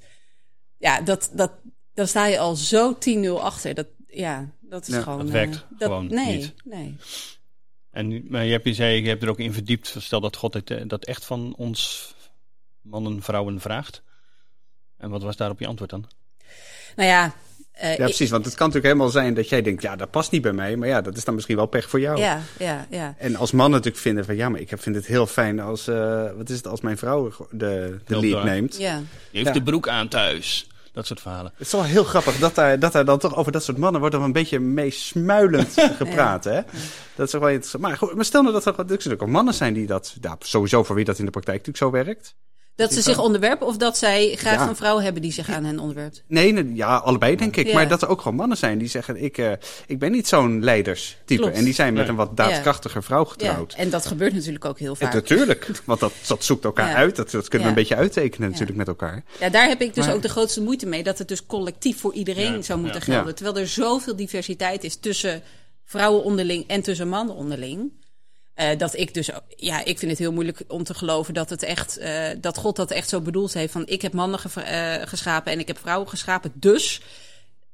[0.78, 1.50] Ja, dat, dat,
[1.94, 3.74] dan sta je al zo 10-0 achter.
[3.74, 5.18] Dat, ja, dat is Ja, gewoon.
[5.18, 6.54] dat werkt eh, gewoon nee, niet.
[6.64, 6.96] Nee.
[7.98, 9.94] En maar je hebt, je zei, je hebt er ook in verdiept.
[9.98, 12.14] Stel dat God het, eh, dat echt van ons
[12.80, 14.02] mannen, vrouwen vraagt.
[14.98, 16.04] En wat was daarop je antwoord dan?
[16.96, 17.34] Nou ja,
[17.72, 18.30] eh, ja, precies.
[18.30, 20.76] Want het kan natuurlijk helemaal zijn dat jij denkt, ja, dat past niet bij mij.
[20.76, 22.18] Maar ja, dat is dan misschien wel pech voor jou.
[22.18, 23.14] ja, ja, ja.
[23.18, 26.30] En als man natuurlijk vinden van, ja, maar ik vind het heel fijn als, eh,
[26.36, 28.76] wat is het, als mijn vrouw de, de lead neemt.
[28.76, 28.96] ja.
[28.96, 29.04] Je
[29.38, 29.52] heeft Ja.
[29.52, 30.66] de broek aan thuis.
[30.98, 31.52] Dat soort verhalen.
[31.56, 34.00] Het is wel heel grappig dat daar, dat daar dan toch over dat soort mannen
[34.00, 36.44] wordt er een beetje mee smuilend gepraat.
[36.44, 36.60] Hè?
[37.14, 37.82] Dat is toch wel interessant.
[37.82, 40.16] Maar, goed, maar stel nou dat er dat er natuurlijk ook mannen zijn die dat,
[40.20, 42.34] ja, sowieso voor wie dat in de praktijk natuurlijk zo werkt.
[42.78, 44.68] Dat ze zich onderwerpen of dat zij graag Ja.
[44.68, 46.22] een vrouw hebben die zich aan hen onderwerpt?
[46.26, 47.66] Nee, nee, ja, allebei denk ik.
[47.66, 47.74] Ja.
[47.74, 49.52] Maar dat er ook gewoon mannen zijn die zeggen: Ik, eh,
[49.86, 51.34] ik ben niet zo'n leiderstype.
[51.42, 51.56] Klopt.
[51.56, 53.72] En die zijn met een wat daadkrachtiger vrouw getrouwd.
[53.72, 55.12] Ja, en dat gebeurt natuurlijk ook heel En vaak.
[55.14, 56.94] natuurlijk, want dat, dat zoekt elkaar Ja.
[56.96, 57.16] uit.
[57.16, 59.24] Dat, dat kunnen we een beetje uittekenen natuurlijk met elkaar.
[59.40, 61.02] Ja, daar heb ik dus Maar- ook de grootste moeite mee.
[61.02, 63.04] Dat het dus collectief voor iedereen Ja, zou moeten ja.
[63.04, 63.26] gelden.
[63.26, 63.32] Ja.
[63.32, 65.42] Terwijl er zoveel diversiteit is tussen
[65.84, 67.92] vrouwen onderling en tussen mannen onderling.
[68.58, 71.62] Eh, dat ik dus, ja, ik vind het heel moeilijk om te geloven dat het
[71.62, 73.72] echt, eh, dat God dat echt zo bedoeld heeft.
[73.72, 76.52] Van ik heb mannen eh, geschapen en ik heb vrouwen geschapen.
[76.54, 77.00] Dus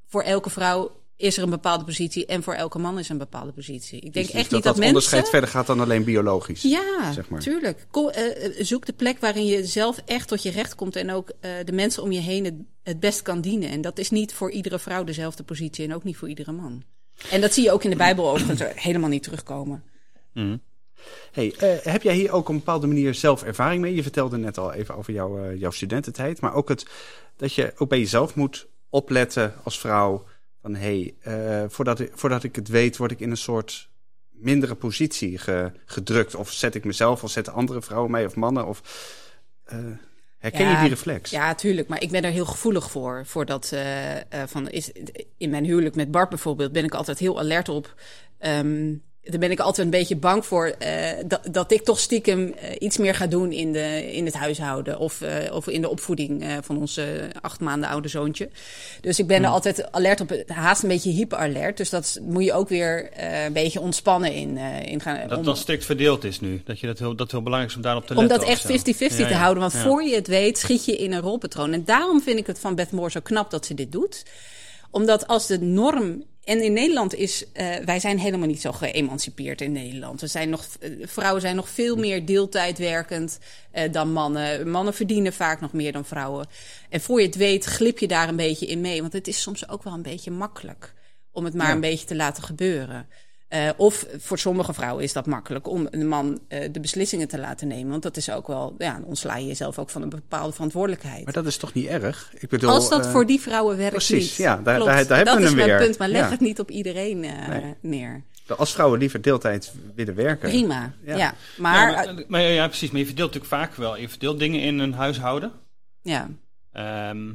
[0.06, 3.52] voor elke vrouw is er een bepaalde positie en voor elke man is een bepaalde
[3.52, 4.00] positie.
[4.00, 5.30] Ik denk Dus echt dat niet dat dat, onderscheid mensen.
[5.30, 6.62] verder gaat dan alleen biologisch.
[6.62, 7.40] Ja, zeg maar.
[7.40, 7.86] tuurlijk.
[7.90, 8.10] Kom,
[8.58, 11.72] zoek de plek waarin je zelf echt tot je recht komt en ook eh, de
[11.72, 13.68] mensen om je heen het, het best kan dienen.
[13.70, 16.82] En dat is niet voor iedere vrouw dezelfde positie en ook niet voor iedere man.
[17.30, 19.84] En dat zie je ook in de Bijbel overigens helemaal niet terugkomen.
[21.32, 23.94] Hey, eh, heb jij hier ook op een bepaalde manier zelf ervaring mee?
[23.94, 26.40] Je vertelde net al even over jouw, eh, jouw studententijd.
[26.40, 26.86] Maar ook het,
[27.36, 30.24] dat je ook bij jezelf moet opletten als vrouw.
[30.62, 33.88] Van hé, hey, eh, voordat, ik, voordat ik het weet, word ik in een soort
[34.30, 36.34] mindere positie ge- gedrukt.
[36.34, 38.66] Of zet ik mezelf of zetten andere vrouwen mij of mannen?
[38.66, 38.82] Of,
[40.38, 41.30] herken je die reflex?
[41.30, 41.88] Ja, tuurlijk.
[41.88, 43.22] Maar ik ben er heel gevoelig voor.
[43.26, 44.92] voor dat, eh, van is,
[45.36, 47.94] in mijn huwelijk met Bart bijvoorbeeld ben ik altijd heel alert op.
[48.38, 48.92] Ehm
[49.24, 52.70] daar ben ik altijd een beetje bang voor eh, dat, dat ik toch stiekem eh,
[52.78, 54.98] iets meer ga doen in, de, in het huishouden.
[54.98, 58.48] Of, eh, of in de opvoeding van onze acht maanden oude zoontje.
[59.00, 59.44] Dus ik ben Hmm.
[59.44, 61.76] er altijd alert op, haast een beetje hyperalert.
[61.76, 63.08] Dus dat moet je ook weer
[63.44, 65.28] een beetje ontspannen in, in gaan.
[65.28, 66.62] Dat om- dat strikt verdeeld is nu.
[66.64, 68.32] Dat je dat heel, dat heel belangrijk is om daarop te letten.
[68.34, 68.68] om dat echt zo.
[68.68, 69.60] 50-50 Ja, te houden.
[69.60, 71.72] Want voor je het weet, schiet je in een rolpatroon.
[71.72, 74.22] En daarom vind ik het van Beth Moore zo knap dat ze dit doet.
[74.90, 76.24] Omdat als de norm.
[76.44, 77.44] En in Nederland is.
[77.52, 80.20] eh, wij zijn helemaal niet zo geëmancipeerd in Nederland.
[80.20, 83.38] We zijn nog, eh, vrouwen zijn nog veel meer deeltijd werkend
[83.70, 84.70] eh, dan mannen.
[84.70, 86.46] Mannen verdienen vaak nog meer dan vrouwen.
[86.88, 89.00] En voor je het weet, glip je daar een beetje in mee.
[89.00, 90.94] Want het is soms ook wel een beetje makkelijk
[91.32, 91.72] om het maar Ja.
[91.72, 93.08] een beetje te laten gebeuren.
[93.54, 97.38] Eh, of voor sommige vrouwen is dat makkelijk om een man eh, de beslissingen te
[97.38, 97.90] laten nemen.
[97.90, 101.24] Want dat is ook wel, ja, dan ontsla je jezelf ook van een bepaalde verantwoordelijkheid.
[101.24, 102.32] Maar dat is toch niet erg?
[102.38, 104.34] Ik bedoel, Als dat eh, voor die vrouwen werkt precies, niet.
[104.36, 104.90] ja, daar- Klopt.
[104.90, 105.78] daar- daar hebben dat we is hem mijn weer.
[105.86, 106.30] punt, maar leg Ja.
[106.30, 107.74] het niet op iedereen eh, Nee.
[107.80, 108.22] neer.
[108.56, 110.48] als vrouwen liever deeltijd willen werken.
[110.48, 111.16] Prima, ja.
[111.16, 111.34] Ja.
[111.56, 112.90] Maar, Ja, maar, maar ja, precies.
[112.90, 113.96] Maar je verdeelt natuurlijk vaak wel.
[113.96, 115.52] Je verdeelt dingen in een huishouden.
[116.02, 116.28] ja,
[116.72, 117.28] Ehm,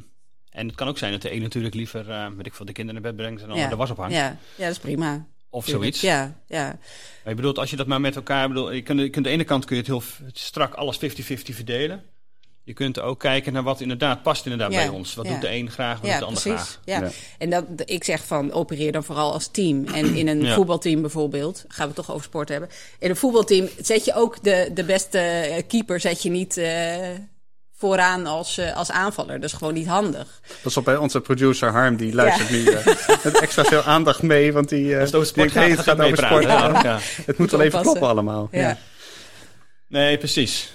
[0.50, 2.72] en het kan ook zijn dat de een natuurlijk liever, eh weet ik veel, de
[2.72, 4.14] kinderen naar bed brengt en dan ja, de was ophangt.
[4.14, 5.26] ja, ja, dat is prima.
[5.50, 5.96] Of Tuurlijk.
[5.96, 6.00] zoiets.
[6.00, 6.64] Ja, ja.
[6.66, 6.78] Maar
[7.28, 8.48] je bedoelt, als je dat maar met elkaar...
[8.48, 10.96] Bedoel, je kunt, je kunt aan de ene kant kun je het heel strak alles
[10.96, 11.00] 50-50
[11.32, 12.02] verdelen.
[12.64, 15.14] Je kunt ook kijken naar wat inderdaad past inderdaad Ja, bij ons.
[15.14, 15.32] Wat ja.
[15.32, 16.60] doet de een graag, wat Ja, doet de ander precies.
[16.60, 16.80] graag.
[16.84, 17.00] Ja.
[17.00, 17.10] Ja.
[17.38, 19.86] En dat, ik zeg van opereer dan vooral als team.
[19.86, 20.54] En in een Ja.
[20.54, 22.68] voetbalteam bijvoorbeeld, gaan we het toch over sport hebben.
[22.98, 27.08] In een voetbalteam zet je ook de, de beste keeper zet je niet eh,
[27.80, 29.40] vooraan als, eh, als aanvaller.
[29.40, 30.40] Dat is gewoon niet handig.
[30.62, 32.86] Pas op bij onze producer Harm, die luistert nu eh,
[33.24, 34.52] met extra veel aandacht mee.
[34.52, 36.42] Want die, eh Als het over sport die denkt, gaat, over sport.
[36.42, 36.82] Ja, Ja.
[36.82, 36.98] ja.
[37.26, 38.48] Het moet wel even kloppen allemaal.
[38.52, 38.60] Ja.
[38.60, 38.76] Ja.
[39.88, 40.72] Nee, precies.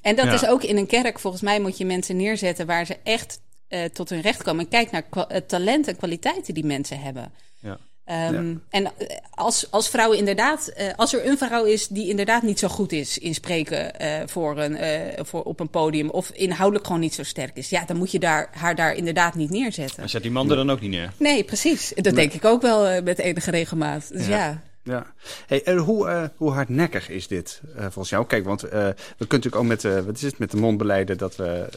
[0.00, 0.32] En dat Ja.
[0.32, 1.18] is ook in een kerk.
[1.18, 4.64] Volgens mij moet je mensen neerzetten waar ze echt eh, tot hun recht komen.
[4.64, 7.32] En kijk naar talent en kwaliteiten die mensen hebben.
[7.58, 7.78] Ja.
[8.04, 12.42] Ehm, En eh, als, als vrouwen inderdaad, eh, als er een vrouw is die inderdaad
[12.42, 16.30] niet zo goed is in spreken eh, voor een, eh, voor, op een podium of
[16.30, 19.50] inhoudelijk gewoon niet zo sterk is, ja, dan moet je daar, haar daar inderdaad niet
[19.50, 20.02] neerzetten.
[20.02, 21.12] En zet die man er dan ook niet neer.
[21.16, 21.92] Nee, precies.
[21.94, 24.08] Dat denk ik ook wel met enige regelmaat.
[24.12, 24.36] Dus Ja.
[24.36, 24.62] ja.
[24.84, 25.12] Ja.
[25.46, 28.26] Hey, en hoe, eh, hoe hardnekkig is dit eh, volgens jou?
[28.26, 28.94] Kijk, want eh, we
[29.26, 31.68] kunnen natuurlijk ook met, eh, wat is het, met de mond beleiden dat we,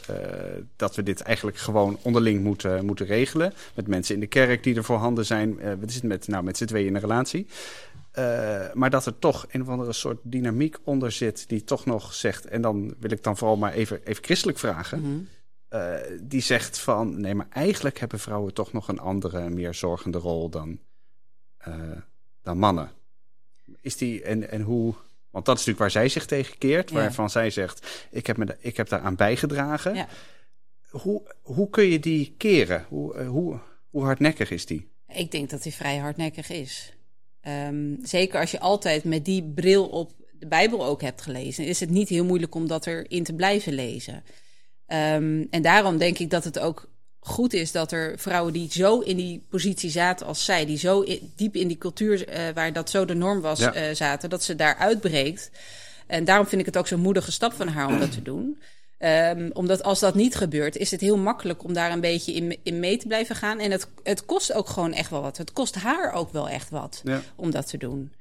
[0.76, 3.52] dat we dit eigenlijk gewoon onderling moeten, moeten regelen.
[3.74, 5.78] Met mensen in de kerk die er voorhanden zijn.
[5.80, 7.46] Wat is het met, nou, met z'n tweeën in een relatie.
[8.74, 12.46] Maar dat er toch een of andere soort dynamiek onder zit die toch nog zegt,
[12.46, 15.00] en dan wil ik dan vooral maar even, even christelijk vragen.
[15.00, 15.18] Mhm.
[16.22, 20.48] die zegt van nee, maar eigenlijk hebben vrouwen toch nog een andere, meer zorgende rol
[20.48, 20.78] dan,
[22.42, 22.95] dan mannen.
[23.80, 24.94] Is die en, en hoe.
[25.30, 26.96] Want dat is natuurlijk waar zij zich tegen keert, Ja.
[26.96, 29.94] waarvan zij zegt: ik heb, me da- ik heb daaraan bijgedragen.
[29.94, 30.08] Ja.
[30.90, 32.84] Hoe, hoe kun je die keren?
[32.88, 33.58] Hoe, eh, hoe,
[33.90, 34.88] hoe hardnekkig is die?
[35.12, 36.92] Ik denk dat hij vrij hardnekkig is.
[37.40, 41.80] Ehm, zeker als je altijd met die bril op de Bijbel ook hebt gelezen, is
[41.80, 44.22] het niet heel moeilijk om dat erin te blijven lezen.
[44.86, 46.88] Ehm, en daarom denk ik dat het ook
[47.26, 51.04] goed is dat er vrouwen die zo in die positie zaten als zij, die zo
[51.36, 53.72] diep in die cultuur eh, waar dat zo de norm was, Ja.
[53.74, 55.50] eh, zaten, dat ze daar uitbreekt.
[56.06, 58.58] En daarom vind ik het ook zo'n moedige stap van haar om dat te doen.
[58.98, 62.58] Ehm, omdat als dat niet gebeurt, is het heel makkelijk om daar een beetje in,
[62.62, 63.58] in mee te blijven gaan.
[63.58, 65.36] En het, het kost ook gewoon echt wel wat.
[65.36, 67.22] Het kost haar ook wel echt wat Ja.
[67.36, 68.12] om dat te doen.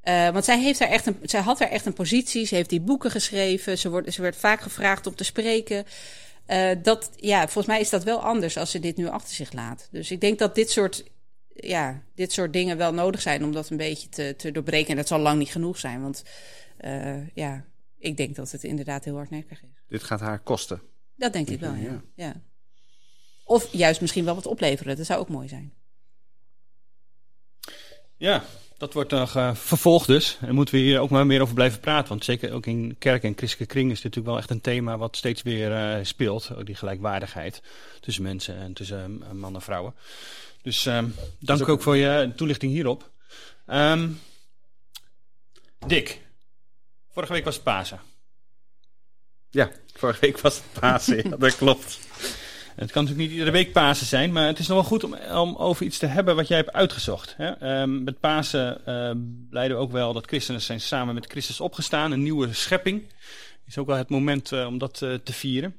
[0.00, 2.46] Eh, want zij, heeft daar echt een, zij had daar echt een positie.
[2.46, 3.78] Ze heeft die boeken geschreven.
[3.78, 5.84] Ze, wordt, ze werd vaak gevraagd om te spreken.
[6.46, 9.52] Eh, dat, ja, volgens mij is dat wel anders als ze dit nu achter zich
[9.52, 9.88] laat.
[9.90, 11.04] Dus ik denk dat dit soort,
[11.54, 14.90] ja, dit soort dingen wel nodig zijn om dat een beetje te, te doorbreken.
[14.90, 16.02] En dat zal lang niet genoeg zijn.
[16.02, 16.22] Want
[16.76, 17.64] eh, ja,
[17.98, 19.82] ik denk dat het inderdaad heel hardnekkig is.
[19.88, 20.82] Dit gaat haar kosten.
[21.16, 21.90] Dat denk ik wel, ja.
[21.90, 22.02] Ja.
[22.14, 22.42] ja.
[23.44, 24.96] Of juist misschien wel wat opleveren.
[24.96, 25.72] Dat zou ook mooi zijn.
[28.16, 28.44] Ja,
[28.82, 30.38] dat wordt nog eh, vervolgd dus.
[30.40, 32.08] En moeten we hier ook maar meer over blijven praten.
[32.08, 34.98] Want zeker ook in kerk en christelijke kring is dit natuurlijk wel echt een thema
[34.98, 36.50] wat steeds weer eh, speelt.
[36.56, 37.62] Ook die gelijkwaardigheid
[38.00, 39.94] tussen mensen en tussen eh, mannen en vrouwen.
[40.62, 43.10] Dus ehm, dank ook- ook voor je toelichting hierop.
[43.66, 44.08] Ehm,
[45.86, 46.20] Dick,
[47.12, 48.00] vorige week was het Pasen.
[49.50, 51.30] Ja, vorige week was het Pasen.
[51.30, 51.98] ja, dat klopt.
[52.76, 55.14] Het kan natuurlijk niet iedere week Pasen zijn, maar het is nog wel goed om,
[55.34, 57.34] om over iets te hebben wat jij hebt uitgezocht.
[57.36, 57.50] Hè?
[57.50, 59.18] Ehm, met Pasen ehm
[59.50, 63.02] leiden we ook wel dat christenen zijn samen met Christus opgestaan, een nieuwe schepping.
[63.66, 65.76] is ook wel het moment eh, om dat eh, te vieren.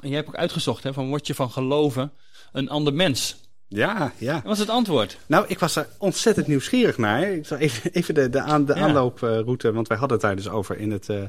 [0.00, 2.12] En jij hebt ook uitgezocht, hè, van word je van geloven
[2.52, 3.36] een ander mens?
[3.68, 4.34] Ja, ja.
[4.34, 5.18] Dat was het antwoord.
[5.26, 7.22] Nou, ik was er ontzettend nieuwsgierig naar.
[7.22, 8.80] Ik zal even, even de, de, aan, de Ja.
[8.80, 11.22] aanlooproute, want wij hadden het daar dus over in het, eh,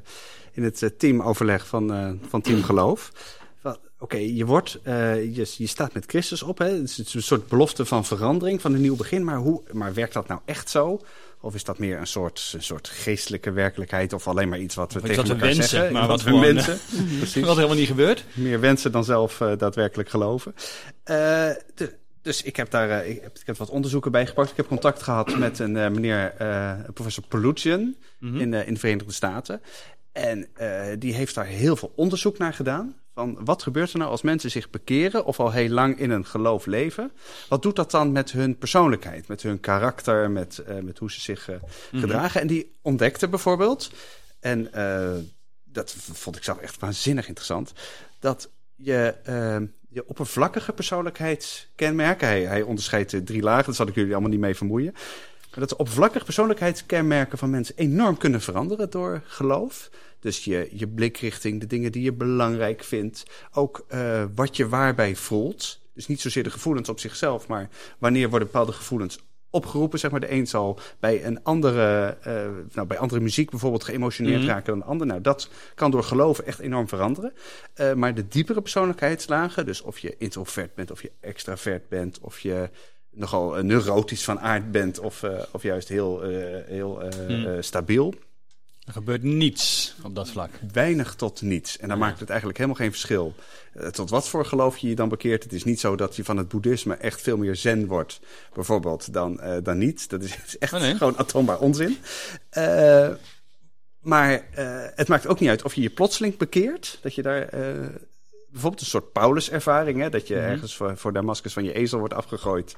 [0.51, 3.12] in het teamoverleg van, van Team Geloof.
[3.99, 6.58] Oké, je, wordt, eh, je, je staat met Christus op.
[6.58, 6.65] Hè?
[6.69, 9.23] Het is een soort belofte van verandering, van een nieuw begin.
[9.23, 11.01] Maar, hoe, maar werkt dat nou echt zo?
[11.41, 14.13] Of is dat meer een soort, een soort geestelijke werkelijkheid?
[14.13, 15.93] Of alleen maar iets wat we Of tegen wat we elkaar wensen, zeggen?
[15.93, 16.77] maar wat we gewoon, wensen.
[17.17, 18.25] Precies Wat helemaal niet gebeurt.
[18.34, 20.53] meer wensen dan zelf eh, daadwerkelijk geloven.
[21.03, 21.15] Eh,
[21.75, 24.49] de- dus ik heb daar eh, ik heb, ik heb wat onderzoeken bij gepakt.
[24.51, 28.39] Ik heb contact gehad met een eh, meneer, eh, professor Poluccian Mhm.
[28.39, 29.62] in, de in de Verenigde Staten.
[30.12, 32.95] En eh, die heeft daar heel veel onderzoek naar gedaan.
[33.15, 36.25] Van wat gebeurt er nou als mensen zich bekeren of al heel lang in een
[36.25, 37.12] geloof leven?
[37.49, 41.21] Wat doet dat dan met hun persoonlijkheid, met hun karakter, met, eh, met hoe ze
[41.21, 41.56] zich eh,
[41.91, 42.41] gedragen?
[42.41, 43.91] En die ontdekte bijvoorbeeld,
[44.39, 45.13] en eh,
[45.63, 47.73] dat vond ik zelf echt waanzinnig interessant,
[48.19, 49.15] dat je,
[49.89, 54.56] je oppervlakkige persoonlijkheidskenmerken, hij, hij onderscheidt drie lagen, dat zal ik jullie allemaal niet mee
[54.56, 54.93] vermoeien.
[55.60, 59.89] Dat de oppervlakkige persoonlijkheidskenmerken van mensen enorm kunnen veranderen door geloof.
[60.20, 63.24] Dus je, je blikrichting, de dingen die je belangrijk vindt.
[63.52, 65.80] Ook eh, wat je waarbij voelt.
[65.94, 70.00] Dus niet zozeer de gevoelens op zichzelf, maar wanneer worden bepaalde gevoelens opgeroepen.
[70.00, 72.34] Zeg maar, de een zal bij een andere, eh,
[72.74, 74.48] nou, bij andere muziek bijvoorbeeld geëmotioneerd Mhm.
[74.50, 75.08] raken dan de ander.
[75.08, 77.34] Nou, dat kan door geloven echt enorm veranderen.
[77.74, 82.39] Eh, maar de diepere persoonlijkheidslagen, dus of je introvert bent, of je extravert bent, of
[82.39, 82.70] je
[83.15, 86.30] nogal eh, neurotisch van aard bent, of, eh, of juist heel, eh,
[86.65, 88.13] heel eh, stabiel.
[88.86, 90.49] Er gebeurt niets op dat vlak.
[90.71, 91.78] Weinig tot niets.
[91.78, 93.36] En dan maakt het eigenlijk helemaal geen verschil.
[93.91, 95.43] Tot wat voor geloof je je dan bekeert.
[95.43, 98.19] Het is niet zo dat je van het boeddhisme echt veel meer zen wordt,
[98.54, 100.10] bijvoorbeeld, dan, dan niet.
[100.10, 100.95] Dat is echt Oh, nee.
[100.95, 101.97] gewoon atoombaar onzin.
[103.99, 104.45] Maar
[104.95, 106.99] het maakt ook niet uit of je je plotseling bekeert.
[107.01, 107.49] Dat je daar
[108.56, 110.44] bijvoorbeeld een soort Paulus-ervaring, hè, dat je Mhm.
[110.44, 112.76] ergens voor, voor Damascus van je ezel wordt afgegooid.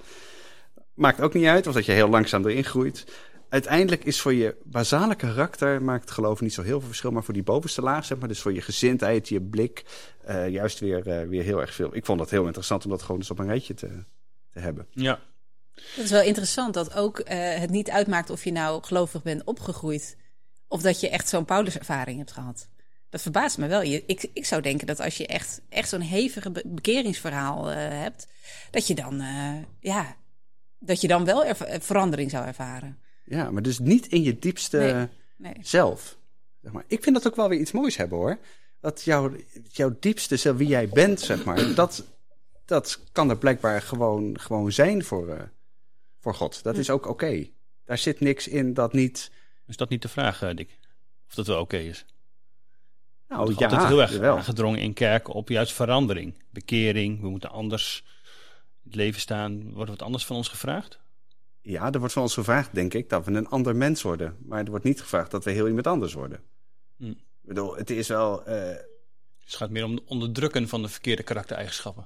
[0.94, 3.06] Maakt ook niet uit, of dat je heel langzaam erin groeit.
[3.50, 7.34] Uiteindelijk is voor je basale karakter, maakt geloof niet zo heel veel verschil, maar voor
[7.34, 9.86] die bovenste laag, zeg maar, dus voor je gezindheid, je blik,
[10.24, 11.96] eh, juist weer, eh, weer heel erg veel.
[11.96, 13.90] Ik vond dat heel interessant om dat gewoon eens op een rijtje te,
[14.52, 14.88] te hebben.
[14.90, 15.20] Ja.
[15.96, 19.44] Dat is wel interessant dat ook eh, het niet uitmaakt of je nou gelovig bent
[19.44, 20.18] opgegroeid.
[20.68, 22.68] Of dat je echt zo'n Paulus-ervaring hebt gehad.
[23.10, 23.82] Dat verbaast me wel.
[23.82, 27.76] Je, ik, ik zou denken dat als je echt, echt zo'n hevige be- bekeringsverhaal eh,
[27.78, 28.28] hebt,
[28.72, 30.16] dat je dan, eh, ja,
[30.80, 32.98] dat je dan wel eh, verandering zou ervaren.
[33.26, 35.08] Ja, maar dus niet in je diepste Nee.
[35.54, 35.64] Nee.
[35.66, 36.18] zelf.
[36.62, 36.84] Zeg maar.
[36.88, 38.38] Ik vind dat ook wel weer iets moois hebben hoor.
[38.82, 39.32] Dat jouw,
[39.72, 42.06] jouw diepste zelf, wie jij bent, zeg maar, dat,
[42.66, 45.42] dat kan er blijkbaar gewoon, gewoon zijn voor, eh,
[46.20, 46.64] voor God.
[46.64, 47.48] Dat is ook oké.
[47.86, 49.32] Daar zit niks in dat niet.
[49.68, 50.78] Is dat niet de vraag, Dick?
[51.28, 52.06] Of dat wel oké is?
[53.30, 54.36] Nou ja, altijd heel erg jawel.
[54.38, 56.34] aangedrongen in kerken op juist verandering.
[56.50, 58.04] Bekering, we moeten anders
[58.84, 59.74] in het leven staan.
[59.74, 61.00] Wordt wat anders van ons gevraagd?
[61.62, 64.38] Ja, er wordt van ons gevraagd, denk ik, dat we een ander mens worden.
[64.46, 66.40] Maar er wordt niet gevraagd dat we heel iemand anders worden.
[66.98, 67.06] Hm.
[67.10, 68.46] Ik bedoel, het is wel.
[68.46, 68.76] eh, Dus
[69.46, 72.06] het gaat meer om het onderdrukken van de verkeerde karaktereigenschappen.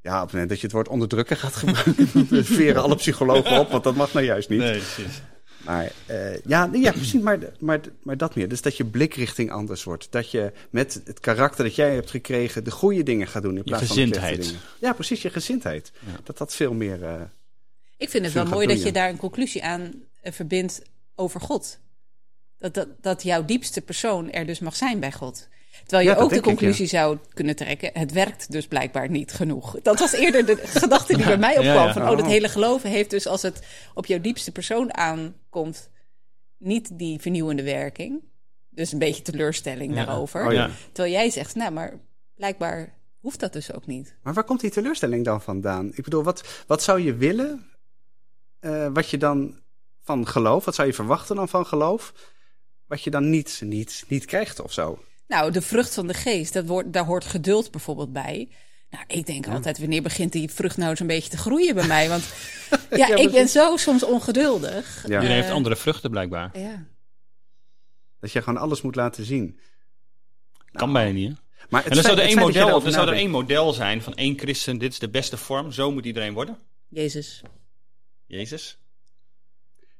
[0.00, 3.70] ja, op het moment dat je het woord onderdrukken gaat gebruiken, veren alle psychologen op,
[3.70, 4.58] want dat mag nou juist niet.
[4.58, 5.22] Nee, precies.
[5.66, 8.48] Maar eh, ja, nee, ja, precies, maar, maar, maar dat meer.
[8.48, 10.06] Dus dat je blikrichting anders wordt.
[10.10, 13.64] Dat je met het karakter dat jij hebt gekregen de goede dingen gaat doen in
[13.64, 14.60] plaats van de dingen.
[14.80, 15.92] Ja, precies, je gezindheid.
[16.24, 17.04] Dat dat veel meer...
[17.04, 17.20] eh,
[17.96, 20.82] Ik vind het wel mooi doen, dat je daar een conclusie aan eh, verbindt
[21.14, 21.78] over God.
[22.58, 25.48] Dat, dat, dat jouw diepste persoon er dus mag zijn bij God.
[25.80, 29.32] Terwijl je Ja, ook de ik, conclusie zou kunnen trekken: het werkt dus blijkbaar niet
[29.32, 29.76] genoeg.
[29.82, 31.92] Dat was eerder de gedachte die bij mij Ja, opkwam: ja.
[31.92, 33.62] van oh, dat hele geloven heeft dus als het
[33.94, 35.90] op jouw diepste persoon aankomt,
[36.58, 38.22] niet die vernieuwende werking.
[38.70, 40.04] Dus een beetje teleurstelling Ja.
[40.04, 40.40] daarover.
[40.52, 40.64] Oh.
[40.92, 42.00] Terwijl jij zegt, nou, maar
[42.34, 44.16] blijkbaar hoeft dat dus ook niet.
[44.22, 45.90] Maar waar komt die teleurstelling dan vandaan?
[45.94, 47.70] Ik bedoel, wat, wat zou je willen?
[48.60, 49.60] eh, wat je dan
[50.02, 52.12] van geloof, wat zou je verwachten dan van geloof?
[52.86, 54.98] Wat je dan niet, niet, niet krijgt of zo?
[55.28, 58.48] Nou, de vrucht van de geest, dat wordt, daar hoort geduld bijvoorbeeld bij.
[58.90, 61.86] Nou, ik denk altijd, wanneer begint die vrucht nou eens een beetje te groeien bij
[61.86, 62.08] mij?
[62.08, 62.32] Want
[62.90, 65.04] ja, ik ben zo soms ongeduldig.
[65.06, 65.14] Ja.
[65.14, 66.58] Iedereen heeft Eh, andere vruchten blijkbaar.
[66.58, 66.86] Ja.
[68.20, 69.60] Dat je gewoon alles moet laten zien.
[70.72, 71.34] Kan bijna niet, hè?
[71.68, 74.02] Maar het En dan zou, er één je model, er zou er één model zijn
[74.02, 74.78] van één christen.
[74.78, 75.72] Dit is de beste vorm.
[75.72, 76.58] Zo moet iedereen worden.
[76.88, 77.42] Jezus.
[78.26, 78.78] Jezus.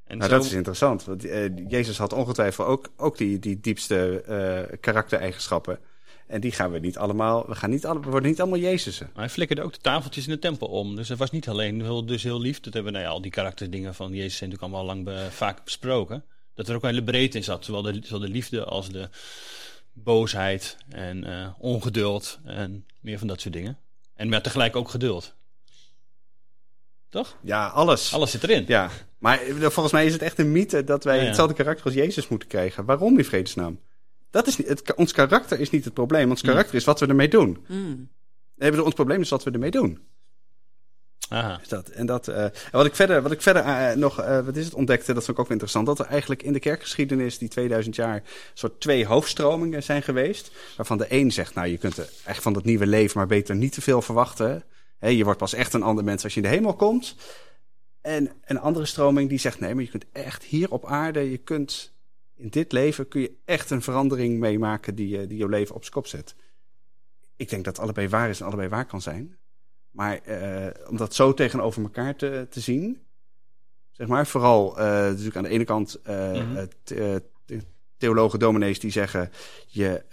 [0.06, 1.04] En Nou, zo, dat is interessant.
[1.04, 5.78] Want eh, Jezus had ongetwijfeld ook, ook die, die diepste eh, karaktereigenschappen.
[6.26, 7.46] En die gaan we niet allemaal.
[7.46, 9.10] We, gaan niet alle, we worden niet allemaal Jezusen.
[9.14, 10.96] Maar hij flikkerde ook de tafeltjes in de tempel om.
[10.96, 12.60] Dus het was niet alleen heel, dus heel lief.
[12.60, 15.64] Dat hebben nou ja, al die karakterdingen van Jezus zijn natuurlijk allemaal lang be- vaak
[15.64, 16.24] besproken.
[16.54, 17.64] Dat er ook een hele breedte in zat.
[17.64, 19.08] Zowel de, zowel de liefde als de
[19.92, 23.78] boosheid en eh, ongeduld en meer van dat soort dingen.
[24.14, 25.34] En maar tegelijk ook geduld.
[27.08, 27.36] Toch?
[27.42, 28.14] Ja, alles.
[28.14, 28.64] Alles zit erin.
[28.66, 31.26] Ja, maar eh, volgens mij is het echt een mythe dat wij Ja, ja.
[31.26, 32.84] hetzelfde karakter als Jezus moeten krijgen.
[32.84, 33.80] Waarom in vredesnaam?
[34.30, 36.30] Dat is niet, het, ons karakter is niet het probleem.
[36.30, 37.64] Ons karakter is wat we ermee doen.
[37.68, 38.08] Mm.
[38.56, 39.98] Nee, bedoel, ons probleem is wat we ermee doen.
[41.28, 41.60] Aha.
[41.68, 44.64] Dat, en dat, eh, wat ik verder, wat ik verder eh, nog, eh, wat is
[44.64, 47.48] het, ontdekte, dat vond ik ook wel interessant, dat er eigenlijk in de kerkgeschiedenis, die
[47.48, 48.22] 2000 jaar,
[48.54, 50.50] soort twee hoofdstromingen zijn geweest.
[50.76, 53.56] Waarvan de een zegt, nou, je kunt er eigenlijk van dat nieuwe leven maar beter
[53.56, 54.64] niet te veel verwachten.
[54.98, 57.16] Hè, je wordt pas echt een ander mens als je in de hemel komt.
[58.06, 61.38] En een andere stroming die zegt, nee, maar je kunt echt hier op aarde, je
[61.38, 61.94] kunt
[62.36, 65.80] in dit leven, kun je echt een verandering meemaken die, eh, die jouw leven op
[65.80, 66.34] zijn kop zet.
[67.36, 69.36] Ik denk dat allebei waar is en allebei waar kan zijn.
[69.90, 73.02] Maar eh, om dat zo tegenover elkaar te, te zien,
[73.90, 76.00] zeg maar, vooral eh, natuurlijk aan de ene kant
[76.84, 77.22] de
[77.96, 79.30] theologen, dominees die zeggen,
[79.66, 80.04] je,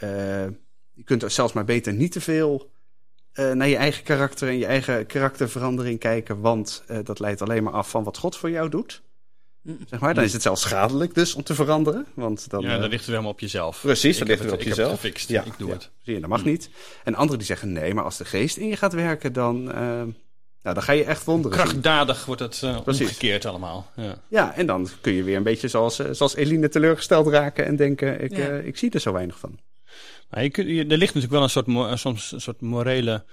[0.93, 2.71] je kunt er zelfs maar beter niet te veel
[3.33, 7.63] eh, naar je eigen karakter en je eigen karakterverandering kijken, want eh, dat leidt alleen
[7.63, 9.01] maar af van wat God voor jou doet.
[9.61, 9.77] Mm.
[9.89, 12.05] Zeg maar, dan is het zelfs schadelijk dus om te veranderen.
[12.13, 13.81] Want dan, Ja, eh, dan ligt het helemaal op jezelf.
[13.81, 14.93] Precies, Ik dan ligt het op ik heb jezelf.
[14.99, 15.29] gefixt.
[15.29, 15.73] Ja, ik doe ja.
[15.73, 15.89] het.
[16.03, 16.69] Zie je, dat mag niet.
[17.03, 19.77] En anderen die zeggen nee, maar als de geest in je gaat werken, dan, eh,
[19.77, 21.67] nou, dan ga je echt wonderen zien.
[21.67, 23.01] Krachtdadig wordt het eh, Precies.
[23.07, 23.91] omgekeerd allemaal.
[23.95, 24.15] Ja.
[24.27, 27.75] Ja, en dan kun je weer een beetje zoals, eh, zoals Eline teleurgesteld raken en
[27.75, 28.47] denken, ik, Ja.
[28.49, 29.59] eh, ik zie er zo weinig van.
[30.33, 33.23] Maar je kunt, je- er ligt natuurlijk wel een soort, eh, soms een soort morele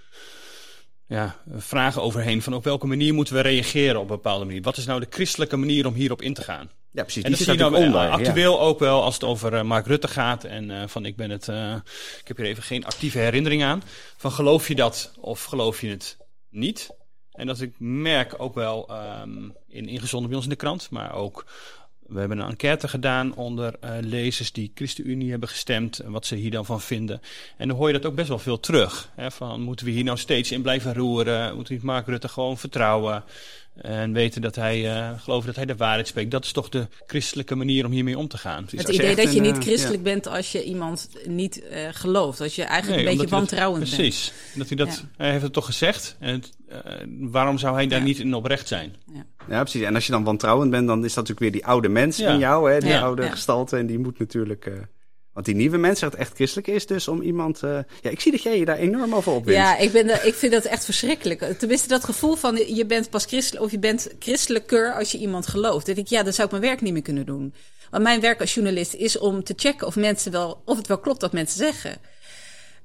[1.07, 2.43] ja, vragen overheen.
[2.43, 4.63] Van op welke manier moeten we reageren op een bepaalde manier?
[4.63, 6.71] Wat is nou de christelijke manier om hierop in te gaan?
[6.93, 7.23] Ja, precies.
[7.23, 8.01] En Die dat zie je nou onder.
[8.01, 10.45] eh, actueel ook wel als het over eh, Mark Rutte gaat.
[10.45, 11.49] En van ik ben het.
[12.21, 13.83] ik heb hier even geen actieve herinnering aan.
[14.17, 16.17] Van geloof je dat of geloof je het
[16.51, 16.91] niet?
[17.33, 21.15] En dat ik merk ook wel ehm, in ingezonden bij ons in de krant, maar
[21.15, 21.45] ook.
[22.11, 25.99] We hebben een enquête gedaan onder eh, lezers die ChristenUnie hebben gestemd.
[25.99, 27.21] En wat ze hier dan van vinden.
[27.57, 29.11] En dan hoor je dat ook best wel veel terug.
[29.15, 31.55] Hè, van moeten we hier nou steeds in blijven roeren?
[31.55, 33.25] Moeten we niet Mark Rutte gewoon vertrouwen?
[33.75, 36.31] En weten dat hij, eh geloven dat hij de waarheid spreekt.
[36.31, 38.65] Dat is toch de christelijke manier om hiermee om te gaan.
[38.65, 41.89] Precies, Het idee dat je een, niet eh, christelijk bent als je iemand niet eh,
[41.93, 42.41] gelooft.
[42.41, 43.95] Als je eigenlijk Nee, een beetje wantrouwend bent.
[43.95, 44.33] Precies.
[44.55, 45.09] Dat hij, dat, Ja.
[45.17, 46.17] hij heeft het toch gezegd.
[46.19, 46.53] En het, eh,
[47.21, 48.05] waarom zou hij daar Ja.
[48.05, 48.95] niet in oprecht zijn?
[49.49, 49.83] Ja, precies.
[49.83, 52.33] En als je dan wantrouwend bent, dan is dat natuurlijk weer die oude mens Ja.
[52.33, 53.01] in jou, hè, die Ja.
[53.01, 53.31] oude Ja.
[53.31, 53.77] gestalte.
[53.77, 54.67] En die moet natuurlijk...
[54.67, 54.73] eh,
[55.33, 57.63] want die nieuwe mens, het echt christelijk is dus om iemand...
[57.63, 59.61] eh, ja, ik zie dat jij je daar enorm over opwindt.
[59.61, 61.59] Ja, ik, ben de- ik vind dat echt verschrikkelijk.
[61.59, 65.47] Tenminste, dat gevoel van je bent pas christelijk of je bent christelijker als je iemand
[65.47, 65.87] gelooft.
[65.87, 67.55] Dan denk ik, ja, dan zou ik mijn werk niet meer kunnen doen.
[67.91, 70.99] Want mijn werk als journalist is om te checken of, mensen wel, of het wel
[70.99, 71.97] klopt wat mensen zeggen.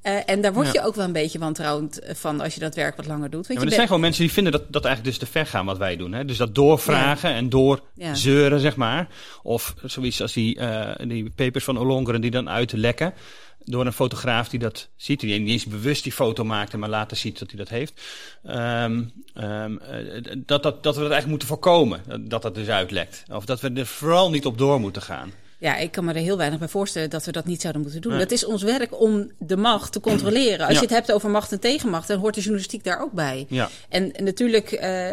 [0.05, 0.73] Eh, en daar word Ja.
[0.73, 3.41] je ook wel een beetje wantrouwend van als je dat werk wat langer doet.
[3.41, 5.45] Ja, Want maar er zijn gewoon mensen die vinden dat, dat eigenlijk dus te ver
[5.45, 6.13] gaan wat wij doen.
[6.13, 6.25] Hè?
[6.25, 9.07] Dus dat doorvragen en doorzeuren, zeg maar.
[9.43, 13.13] Of zoiets als die, eh, die papers van Olongeren die dan uitlekken.
[13.63, 15.19] Door een fotograaf die dat ziet.
[15.19, 18.01] Die niet eens bewust die foto maakte, maar later ziet dat hij dat heeft.
[18.43, 22.01] Ehm, ehm, eh, dat, dat, dat we dat eigenlijk moeten voorkomen.
[22.19, 23.23] Dat, dat dus uitlekt.
[23.31, 25.31] Of dat we er vooral niet op door moeten gaan.
[25.59, 28.01] Ja, ik kan me er heel weinig bij voorstellen dat we dat niet zouden moeten
[28.01, 28.11] doen.
[28.11, 28.21] Nee.
[28.21, 30.59] Dat is ons werk om de macht te controleren.
[30.65, 30.79] Als Ja.
[30.79, 33.45] je het hebt over macht en tegenmacht, dan hoort de journalistiek daar ook bij.
[33.49, 33.69] Ja.
[33.89, 35.07] En natuurlijk eh,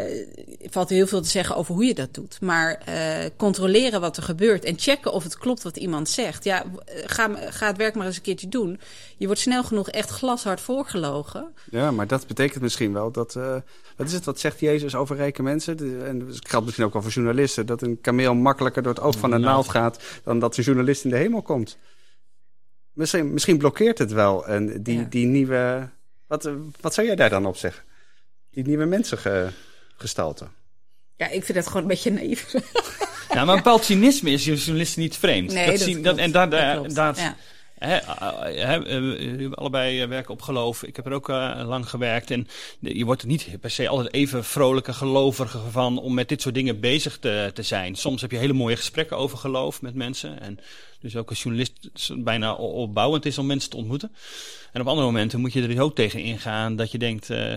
[0.69, 2.41] valt er heel veel te zeggen over hoe je dat doet.
[2.41, 6.43] Maar eh, controleren wat er gebeurt en checken of het klopt wat iemand zegt.
[6.43, 8.79] Ja, eh, ga, ga het werk maar eens een keertje doen.
[9.17, 11.47] Je wordt snel genoeg echt glashard voorgelogen.
[11.71, 13.35] Ja, maar dat betekent misschien wel dat...
[13.35, 13.55] eh,
[13.97, 15.77] wat is het, wat zegt Jezus over rijke mensen?
[16.07, 17.65] En het geldt misschien ook wel voor journalisten.
[17.65, 19.99] Dat een kameel makkelijker door het oog van een naald gaat...
[20.23, 21.77] dan dat een journalist in de hemel komt.
[22.93, 24.47] Misschien, misschien blokkeert het wel.
[24.47, 25.05] En die, Ja.
[25.09, 25.89] die nieuwe...
[26.27, 26.49] Wat,
[26.81, 27.83] wat zou jij daar dan op zeggen?
[28.51, 30.47] Die nieuwe mensengestalte.
[31.17, 32.51] Ja, ik vind het gewoon een beetje naïef.
[33.29, 35.51] Ja, maar een bepaald cynisme is journalisten niet vreemd.
[35.53, 36.17] Nee, dat dat zien, klopt.
[36.17, 36.95] en daar, Dat daar, klopt.
[36.95, 37.35] daar- Ja.
[37.83, 37.97] Eh,
[38.63, 40.83] eh, eh, we allebei werken op geloof.
[40.83, 41.27] Ik heb er ook
[41.65, 42.31] lang gewerkt.
[42.31, 42.47] En
[42.79, 46.55] je wordt er niet per se altijd even vrolijke gelovige van om met dit soort
[46.55, 47.95] dingen bezig te, te zijn.
[47.95, 50.41] Soms heb je hele mooie gesprekken over geloof met mensen.
[50.41, 50.59] En
[50.99, 51.89] dus ook als journalist
[52.23, 54.11] bijna opbouwend is om mensen te ontmoeten.
[54.71, 57.55] En op andere momenten moet je er ook tegen ingaan dat je denkt, eh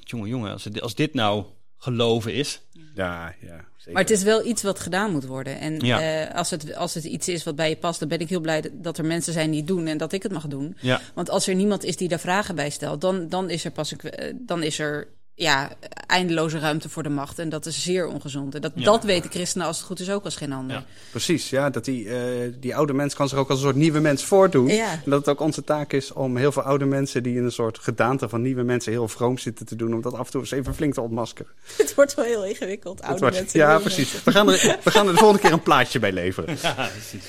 [0.00, 1.44] jongen, jongen, als dit nou
[1.78, 2.60] geloven is.
[2.94, 3.64] Ja, ja.
[3.76, 3.92] Zeker.
[3.92, 5.60] Maar het is wel iets wat gedaan moet worden.
[5.60, 6.00] En Ja.
[6.26, 8.40] eh, als, het, als het iets is wat bij je past, dan ben ik heel
[8.40, 10.76] blij dat- dat er mensen zijn die het doen en dat ik het mag doen.
[10.80, 11.00] Ja.
[11.14, 13.90] Want als er niemand is die daar vragen bij stelt, dan, dan is er pas
[13.90, 15.08] een, eh, dan is er
[15.40, 15.70] ja,
[16.06, 17.38] eindeloze ruimte voor de macht.
[17.38, 18.54] En dat is zeer ongezond.
[18.54, 18.84] En dat, Ja.
[18.84, 20.76] dat weten christenen als het goed is ook als geen ander.
[20.76, 20.84] Ja.
[21.10, 24.00] Precies, ja, dat die, eh, die oude mens kan zich ook als een soort nieuwe
[24.00, 24.66] mens voordoen.
[24.66, 24.90] Ja.
[24.92, 27.52] En dat het ook onze taak is om heel veel oude mensen die in een
[27.52, 30.40] soort gedaante van nieuwe mensen heel vroom zitten te doen, om dat af en toe
[30.40, 31.52] eens even flink te ontmaskeren.
[31.76, 33.58] Het wordt wel heel ingewikkeld, oude Het wordt- mensen.
[33.58, 34.12] ja, nieuwe precies.
[34.12, 34.24] mensen.
[34.24, 36.56] We gaan, er, we gaan er de volgende keer een plaatje bij leveren.
[36.62, 37.24] Ja, precies.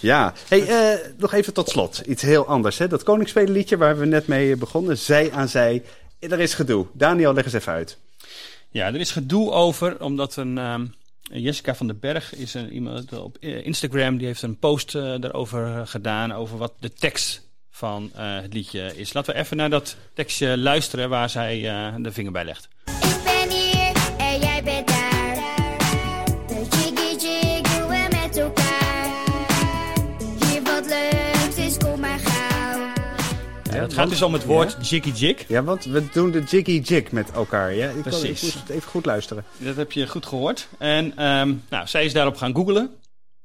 [0.00, 2.02] Ja, hey, eh, nog even tot slot.
[2.06, 2.78] Iets heel anders.
[2.78, 2.88] Hè?
[2.88, 5.82] Dat Koningsspelenliedje waar we net mee begonnen, zij aan zij.
[6.30, 6.86] Er is gedoe.
[6.92, 7.98] Daniel, leg eens even uit.
[8.70, 10.86] Ja, er is gedoe over, omdat een ehm,
[11.22, 15.14] Jessica van den Berg is een, iemand op eh, Instagram, die heeft een post eh,
[15.20, 19.12] daarover eh, gedaan, over wat de tekst van het liedje is.
[19.12, 21.60] Laten we even naar dat tekstje luisteren waar zij
[21.98, 22.68] de vinger bij legt.
[33.94, 35.48] Ja, het gaat dus om het woord jiggy jig.
[35.48, 37.74] Ja, want we doen de jiggy jig met elkaar.
[37.74, 37.88] Ja?
[37.88, 38.42] Ik, Precies.
[38.42, 39.44] moest even goed luisteren.
[39.58, 40.68] Dat heb je goed gehoord.
[40.78, 42.90] En ehm, nou, zij is daarop gaan googlen.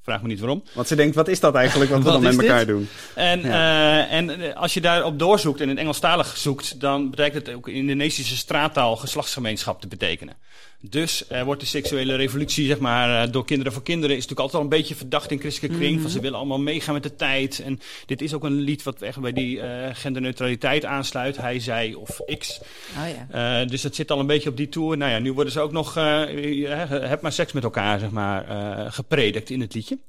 [0.01, 0.63] Vraag me niet waarom.
[0.73, 2.67] Want ze denkt, wat is dat eigenlijk wat we dan met elkaar dit?
[2.67, 2.89] doen?
[3.15, 4.07] En, Ja.
[4.07, 7.67] eh, en eh, als je daarop doorzoekt en in Engelstalig zoekt, dan betekent het ook
[7.67, 10.37] in Indonesische straattaal geslachtsgemeenschap te betekenen.
[10.81, 14.39] Dus er wordt de seksuele revolutie, zeg maar, eh, door kinderen voor kinderen, is natuurlijk
[14.39, 16.01] altijd al een beetje verdacht in christelijke kring.
[16.01, 17.59] Van ze willen allemaal meegaan met de tijd.
[17.59, 21.37] En dit is ook een lied wat echt bij die eh, genderneutraliteit aansluit.
[21.37, 22.61] Hij, zij of x.
[22.97, 23.61] Oh ja.
[23.61, 24.97] Eh, dus dat zit al een beetje op die tour.
[24.97, 28.91] Nou ja, nu worden ze ook nog, heb maar seks met elkaar, zeg maar, eh,
[28.91, 29.99] gepredikt in het liedje.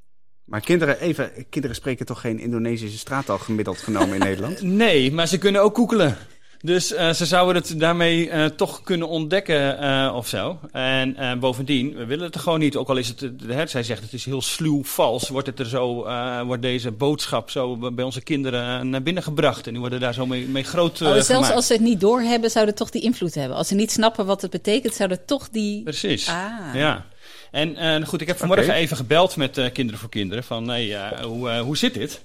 [0.45, 4.63] Maar kinderen, even, kinderen spreken toch geen Indonesische straattaal gemiddeld genomen in Nederland?
[4.63, 6.17] Nee, maar ze kunnen ook koekelen.
[6.62, 10.59] Dus eh, ze zouden het daarmee eh, toch kunnen ontdekken eh, of zo.
[10.73, 12.77] En eh, bovendien, we willen het er gewoon niet.
[12.77, 15.29] Ook al is het, hè, zij zegt het is heel sluw vals.
[15.29, 19.66] Wordt, het er zo, eh, wordt deze boodschap zo bij onze kinderen naar binnen gebracht.
[19.66, 21.55] En die worden daar zo mee, mee groot Oh, zelfs gemaakt.
[21.55, 23.57] als ze het niet doorhebben, zou het toch die invloed hebben.
[23.57, 25.83] Als ze niet snappen wat het betekent, zou het toch die...
[25.83, 26.29] Precies.
[26.29, 26.75] Ah.
[26.75, 27.07] Ja.
[27.51, 30.44] En eh, goed, ik heb vanmorgen even gebeld met eh, Kinderen voor Kinderen.
[30.44, 32.20] Van, hey, eh, hoe, eh, hoe zit dit?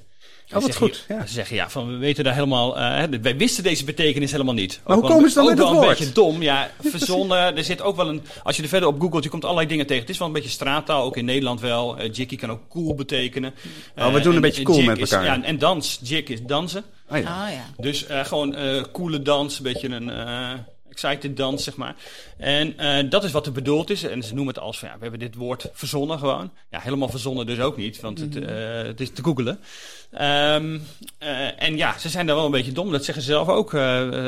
[0.50, 1.26] Wat Ze zeggen, goed, ja.
[1.26, 2.78] Ze zeggen, ja, van, we weten daar helemaal...
[2.78, 4.80] eh, hè, wij wisten deze betekenis helemaal niet.
[4.86, 5.98] Maar Ook hoe komen ze dan ook met wel het een woord?
[5.98, 6.72] beetje dom, ja.
[6.84, 7.38] Verzonnen.
[7.58, 8.22] er zit ook wel een...
[8.44, 10.02] Als je er verder op googelt, je komt allerlei dingen tegen.
[10.02, 11.98] Het is wel een beetje straattaal, ook in Nederland wel.
[11.98, 13.54] Eh jiggy kan ook cool betekenen.
[13.98, 15.26] Oh, we Eh, doen een en- beetje cool jig met is- elkaar.
[15.38, 16.84] ja, en dans, jig is dansen.
[17.10, 17.44] Oh ja.
[17.44, 17.66] Ah ja.
[17.78, 20.50] Dus eh, gewoon eh coole dans, een beetje een eh,
[21.02, 21.96] excited dans, zeg maar.
[22.38, 24.04] En eh, dat is wat er bedoeld is.
[24.04, 26.52] En ze noemen het als van, ja, we hebben dit woord verzonnen gewoon.
[26.70, 29.60] Ja, helemaal verzonnen dus ook niet, want het, eh, het is te googelen.
[30.12, 30.80] Ehm,
[31.18, 32.92] eh, en ja, ze zijn daar wel een beetje dom.
[32.92, 33.74] Dat zeggen ze zelf ook.
[33.74, 33.82] eh,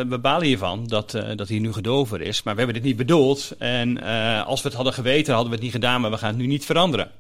[0.08, 2.44] we balen hiervan dat, eh, dat hij nu gedover is.
[2.44, 3.52] Maar we hebben dit niet bedoeld.
[3.58, 6.02] En eh, als we het hadden geweten, hadden we het niet gedaan.
[6.02, 7.12] Maar we gaan het nu niet veranderen.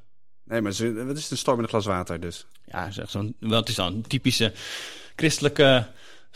[0.44, 0.74] Nee, maar
[1.06, 2.46] wat is een storm in een glas water dus?
[2.66, 4.54] Ja, zeg zo'n, het is dan een typische
[5.16, 5.86] christelijke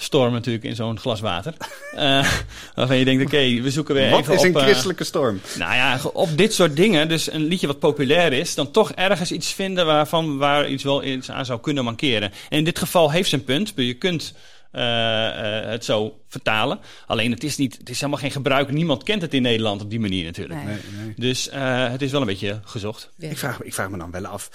[0.03, 1.53] storm natuurlijk in zo'n glas water.
[1.91, 2.31] Eh,
[2.75, 4.45] waarvan je denkt, oké, we zoeken weer Wat even is op...
[4.45, 5.41] een eh, christelijke storm?
[5.57, 9.31] nou ja, op dit soort dingen, dus een liedje wat populair is, dan toch ergens
[9.31, 12.31] iets vinden waarvan waar iets wel iets aan zou kunnen mankeren.
[12.49, 13.73] En in dit geval heeft ze een punt.
[13.75, 14.33] Je kunt
[14.71, 15.29] eh,
[15.65, 16.79] het zo vertalen.
[17.07, 18.71] Alleen het is, niet, het is helemaal geen gebruik.
[18.71, 20.63] Niemand kent het in Nederland op die manier natuurlijk.
[20.63, 20.75] Nee.
[20.75, 21.13] Nee, nee.
[21.17, 21.49] Dus
[21.91, 23.09] het is wel een beetje gezocht.
[23.19, 24.49] Ik vraag, me- ik vraag me dan wel af.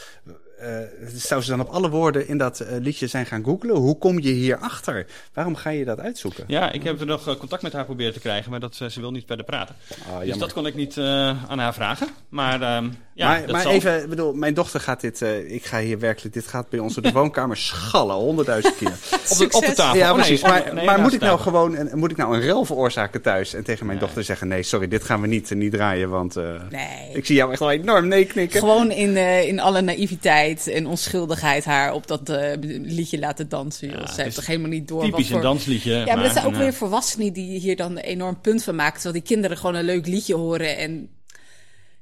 [0.59, 0.69] Eh,
[1.15, 3.77] zou ze dan op alle woorden in dat eh, liedje zijn gaan googlen?
[3.77, 5.07] Hoe kom je hierachter?
[5.35, 6.45] Waarom ga je dat uitzoeken?
[6.47, 8.89] Ja, ik heb er nog eh, contact met haar proberen te krijgen, maar dat, eh,
[8.89, 9.75] ze wil niet verder praten.
[10.13, 11.05] Ah, dus dat kon ik niet eh,
[11.51, 12.09] aan haar vragen.
[12.29, 15.53] Maar ehm, ja, maar dat maar zal- even, ik bedoel, mijn dochter gaat dit, eh,
[15.53, 18.89] ik ga hier werkelijk, dit gaat bij ons de woonkamer schallen, honderdduizend keer.
[19.31, 19.99] op de, op de tafel.
[19.99, 20.43] Ja, Oh, nee, precies.
[20.45, 23.23] oh, Maar, nee, maar moet ik nou gewoon een, moet ik nou een rel veroorzaken
[23.23, 26.37] thuis en tegen mijn dochter zeggen: nee, sorry, dit gaan we niet, niet draaien, want
[26.37, 27.11] eh, Nee.
[27.13, 28.61] ik zie jou echt wel enorm nee knikken.
[28.61, 34.09] Gewoon in, eh, in alle naïviteit en onschuldigheid haar op dat eh, liedje laten dansen.
[34.15, 35.93] Ze heeft toch helemaal niet door Typisch wat een dansliedje.
[35.95, 38.95] Ja, maar dat zijn ook weer volwassenen die hier dan een enorm punt van maken.
[39.01, 41.09] Terwijl die kinderen gewoon een leuk liedje horen en...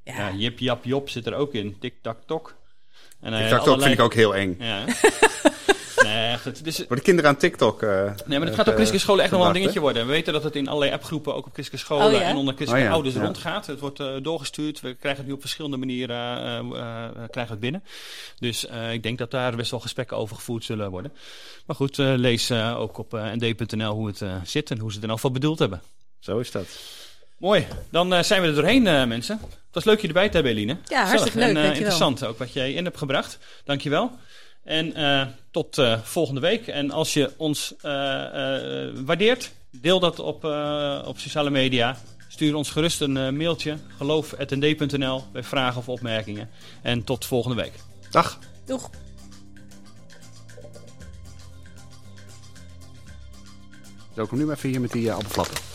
[0.05, 1.77] Ja, Ja, Jip Jap Jop zit er ook in.
[1.81, 2.57] Tik Tak Tok.
[3.21, 4.57] En, eh, Ik dacht ook, allerlei- vind ik ook heel eng.
[4.59, 4.85] Ja.
[6.15, 6.65] Nee, goed.
[6.65, 7.83] Dus, Voor de kinderen aan TikTok.
[7.83, 10.07] eh, Nee, maar het eh, gaat op christelijke scholen echt nog wel een dingetje worden.
[10.07, 12.21] We weten dat het in allerlei appgroepen, ook op christelijke scholen Oh, ja?
[12.21, 13.23] en onder christelijke Oh, ja, ouders ja.
[13.25, 13.67] rondgaat.
[13.67, 14.81] Het wordt eh, doorgestuurd.
[14.81, 17.83] We krijgen het nu op verschillende manieren eh, eh, eh, krijgen we het binnen.
[18.39, 21.13] Dus eh, ik denk dat daar best wel gesprekken over gevoerd zullen worden.
[21.67, 24.91] Maar goed, eh, lees eh, ook op eh, nd.nl hoe het eh, zit en hoe
[24.91, 25.83] ze het in geval bedoeld hebben.
[26.21, 26.67] Zo is dat.
[27.39, 29.39] Mooi, dan eh, zijn we er doorheen, eh, mensen.
[29.43, 30.77] Het was leuk je erbij te hebben, Eline.
[30.85, 33.39] Ja, hartstikke leuk, En eh, interessant ook wat jij in hebt gebracht.
[33.65, 34.11] Dankjewel.
[34.65, 36.67] En eh, tot eh, volgende week.
[36.67, 41.97] En als je ons eh, eh, waardeert, deel dat op, eh, op sociale media.
[42.29, 43.77] Stuur ons gerust een eh, mailtje.
[43.97, 46.51] geloof.nd.nl bij vragen of opmerkingen.
[46.83, 47.73] En tot volgende week.
[48.11, 48.39] Dag.
[48.67, 48.91] Doeg.
[54.15, 55.74] Zo, ik kom nu maar even hier met die uh, appelflappen.